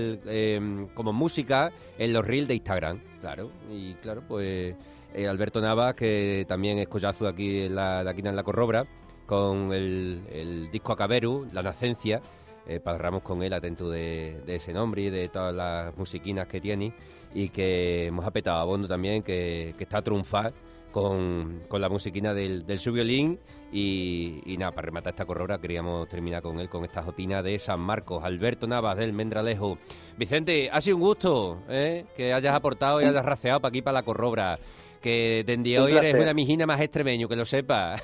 como 0.93 1.11
música 1.11 1.73
en 1.97 2.13
los 2.13 2.25
reels 2.25 2.47
de 2.47 2.55
Instagram, 2.55 3.01
claro, 3.19 3.51
y 3.69 3.95
claro, 3.95 4.23
pues 4.25 4.75
eh, 5.13 5.27
Alberto 5.27 5.59
Nava, 5.59 5.93
que 5.93 6.45
también 6.47 6.77
es 6.79 6.87
collazo 6.87 7.27
aquí 7.27 7.63
en 7.63 7.75
la, 7.75 8.01
de 8.03 8.09
aquí 8.09 8.21
en 8.25 8.33
la 8.33 8.43
Corrobra, 8.43 8.85
con 9.25 9.73
el, 9.73 10.69
disco 10.71 10.93
Acaberu, 10.93 11.47
La 11.51 11.63
Nacencia, 11.63 12.21
eh, 12.67 12.79
parramos 12.79 13.21
con 13.21 13.43
él 13.43 13.53
atento 13.53 13.89
de, 13.89 14.41
ese 14.47 14.73
nombre 14.73 15.03
y 15.03 15.09
de 15.09 15.29
todas 15.29 15.53
las 15.53 15.95
musiquinas 15.97 16.47
que 16.47 16.61
tiene 16.61 16.93
y 17.33 17.49
que 17.49 18.07
hemos 18.07 18.25
apetado 18.25 18.59
a 18.59 18.63
Bondo 18.63 18.87
también, 18.87 19.23
que, 19.23 19.75
está 19.79 19.99
a 19.99 20.01
triunfar 20.01 20.53
con, 20.91 21.61
la 21.69 21.89
musiquina 21.89 22.33
del, 22.33 22.65
del 22.65 22.79
su 22.79 22.93
violín 22.93 23.39
y, 23.71 24.55
nada, 24.57 24.71
para 24.71 24.85
rematar 24.85 25.11
esta 25.11 25.25
corrora 25.25 25.57
queríamos 25.59 26.07
terminar 26.07 26.41
con 26.41 26.59
él, 26.59 26.69
con 26.69 26.85
esta 26.85 27.03
jotina 27.03 27.43
de 27.43 27.59
San 27.59 27.81
Marcos, 27.81 28.23
Alberto 28.23 28.67
Navas 28.67 28.95
del 28.97 29.11
Mendralejo. 29.11 29.77
Vicente, 30.17 30.69
ha 30.71 30.79
sido 30.79 30.95
un 30.95 31.01
gusto 31.01 31.63
¿eh? 31.69 32.05
que 32.15 32.31
hayas 32.31 32.55
aportado 32.55 33.01
y 33.01 33.05
hayas 33.05 33.25
raceado 33.25 33.59
para 33.59 33.69
aquí, 33.69 33.81
para 33.81 33.99
la 33.99 34.03
corrobra 34.03 34.59
que 35.01 35.43
de 35.45 35.79
hoy 35.79 35.95
eres 35.95 36.15
una 36.15 36.33
mijina 36.33 36.65
más 36.65 36.81
extremeño, 36.81 37.27
que 37.29 37.35
lo 37.35 37.45
sepa. 37.45 37.97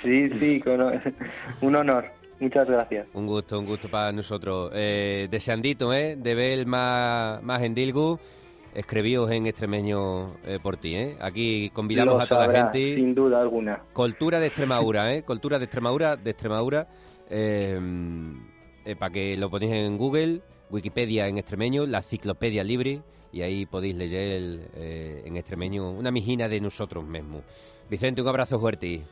Sí, 0.00 0.28
sí, 0.38 0.62
un 1.60 1.74
honor. 1.74 2.23
Muchas 2.40 2.66
gracias. 2.68 3.06
Un 3.14 3.26
gusto, 3.26 3.58
un 3.58 3.66
gusto 3.66 3.88
para 3.88 4.12
nosotros. 4.12 4.70
Eh, 4.74 5.28
deseandito, 5.30 5.92
¿eh? 5.94 6.16
De 6.16 6.34
ver 6.34 6.66
más, 6.66 7.42
más 7.42 7.62
en 7.62 7.74
Dilgu, 7.74 8.18
escribíos 8.74 9.30
en 9.30 9.46
extremeño 9.46 10.34
eh, 10.44 10.58
por 10.62 10.76
ti, 10.76 10.94
¿eh? 10.96 11.16
Aquí 11.20 11.70
convidamos 11.72 12.20
a 12.20 12.26
toda 12.26 12.46
la 12.46 12.52
gente. 12.64 12.96
Sin 12.96 13.14
duda 13.14 13.40
alguna. 13.40 13.82
Cultura 13.92 14.40
de 14.40 14.46
Extremadura, 14.48 15.12
¿eh? 15.14 15.22
Cultura 15.22 15.58
de 15.58 15.64
Extremadura, 15.64 16.16
de 16.16 16.30
Extremadura. 16.30 16.88
eh, 17.30 17.80
eh, 18.84 18.96
para 18.96 19.12
que 19.12 19.36
lo 19.36 19.48
ponéis 19.48 19.72
en 19.72 19.96
Google, 19.96 20.42
Wikipedia 20.70 21.26
en 21.28 21.38
extremeño, 21.38 21.86
la 21.86 22.02
Ciclopedia 22.02 22.62
Libre, 22.62 23.00
y 23.32 23.40
ahí 23.42 23.64
podéis 23.64 23.94
leer 23.94 24.68
eh, 24.74 25.22
en 25.24 25.36
extremeño 25.36 25.90
una 25.90 26.10
mijina 26.10 26.48
de 26.48 26.60
nosotros 26.60 27.02
mismos. 27.04 27.42
Vicente, 27.88 28.20
un 28.20 28.28
abrazo 28.28 28.60
fuerte. 28.60 29.02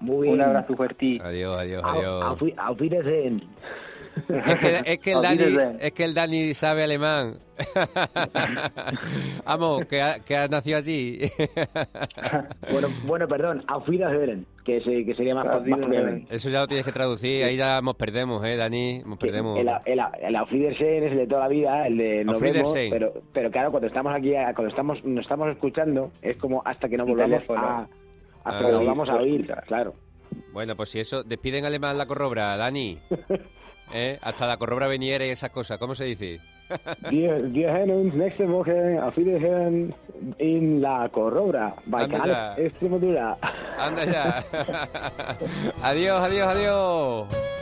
Muy 0.00 0.28
bien. 0.28 0.34
Un 0.34 0.42
abrazo 0.42 0.74
fuerte. 0.76 1.18
Adiós, 1.22 1.58
adiós, 1.60 1.82
adiós. 1.84 2.24
auf 2.24 2.42
Wi- 2.42 2.54
auf 2.56 2.80
Wiedersehen. 2.80 3.42
Es 4.28 4.56
que, 4.58 4.80
es, 4.92 4.98
que 4.98 5.12
el 5.12 5.22
Dani, 5.22 5.36
Wiedersehen. 5.38 5.76
es 5.80 5.92
que 5.92 6.04
el 6.04 6.14
Dani 6.14 6.52
sabe 6.54 6.82
alemán. 6.82 7.38
Vamos, 9.44 9.86
que 9.86 10.00
ha, 10.02 10.18
que 10.20 10.36
ha 10.36 10.48
nacido 10.48 10.78
allí. 10.78 11.20
Bueno, 12.70 12.88
bueno, 13.04 13.26
perdón, 13.28 13.62
auf 13.68 13.88
Wiederhören, 13.88 14.46
que, 14.64 14.80
se, 14.80 15.04
que 15.04 15.14
sería 15.14 15.34
más, 15.34 15.46
propiamente. 15.46 16.26
Eso 16.34 16.48
ya 16.50 16.60
lo 16.60 16.66
tienes 16.68 16.84
que 16.86 16.92
traducir, 16.92 17.44
ahí 17.44 17.56
ya 17.56 17.80
nos 17.82 17.96
perdemos, 17.96 18.44
¿eh, 18.44 18.56
Dani? 18.56 19.02
Nos 19.04 19.18
perdemos. 19.18 19.58
El, 19.58 19.68
el, 19.86 20.00
el 20.22 20.36
auf 20.36 20.52
Wiedersehen 20.52 21.04
es 21.04 21.12
el 21.12 21.18
de 21.18 21.26
toda 21.26 21.42
la 21.42 21.48
vida, 21.48 21.86
el 21.86 21.96
de 21.98 22.24
nos 22.24 22.40
vemos, 22.40 22.56
Wiedersehen. 22.58 22.90
pero, 22.90 23.12
pero 23.32 23.50
claro, 23.50 23.70
cuando 23.70 23.88
estamos 23.88 24.14
aquí, 24.14 24.32
cuando 24.32 24.68
estamos, 24.68 25.04
nos 25.04 25.22
estamos 25.22 25.48
escuchando, 25.50 26.10
es 26.22 26.36
como 26.36 26.62
hasta 26.64 26.88
que 26.88 26.96
no 26.96 27.06
volvamos 27.06 27.42
a, 27.50 27.86
hasta 28.44 28.58
Ah. 28.58 28.70
que 28.70 28.76
volvamos 28.76 29.08
a 29.08 29.14
oír, 29.16 29.40
Escuchar. 29.42 29.64
claro. 29.66 29.94
Bueno, 30.52 30.76
pues 30.76 30.90
si 30.90 31.00
eso, 31.00 31.22
despiden 31.24 31.64
alemán 31.64 31.98
la 31.98 32.06
corrobra, 32.06 32.56
Dani. 32.56 32.98
¿Eh? 33.92 34.18
Hasta 34.22 34.46
la 34.46 34.56
corrobra 34.56 34.86
veniera 34.86 35.26
y 35.26 35.30
esas 35.30 35.50
cosas, 35.50 35.78
¿cómo 35.78 35.94
se 35.96 36.04
dice? 36.04 36.38
Wir, 37.10 37.42
wir 37.52 37.68
hören 37.72 37.90
uns 37.90 38.14
nächste 38.14 38.46
Woche 38.46 38.96
auf 39.02 39.16
Wiederhören 39.16 39.92
in 40.38 40.80
La 40.80 41.08
Corrobra, 41.08 41.74
bei. 41.86 42.06
Extremadura. 42.58 43.36
Anda 43.76 44.04
ya. 44.04 44.44
adiós, 45.82 46.20
adiós, 46.20 46.46
adiós. 46.46 47.59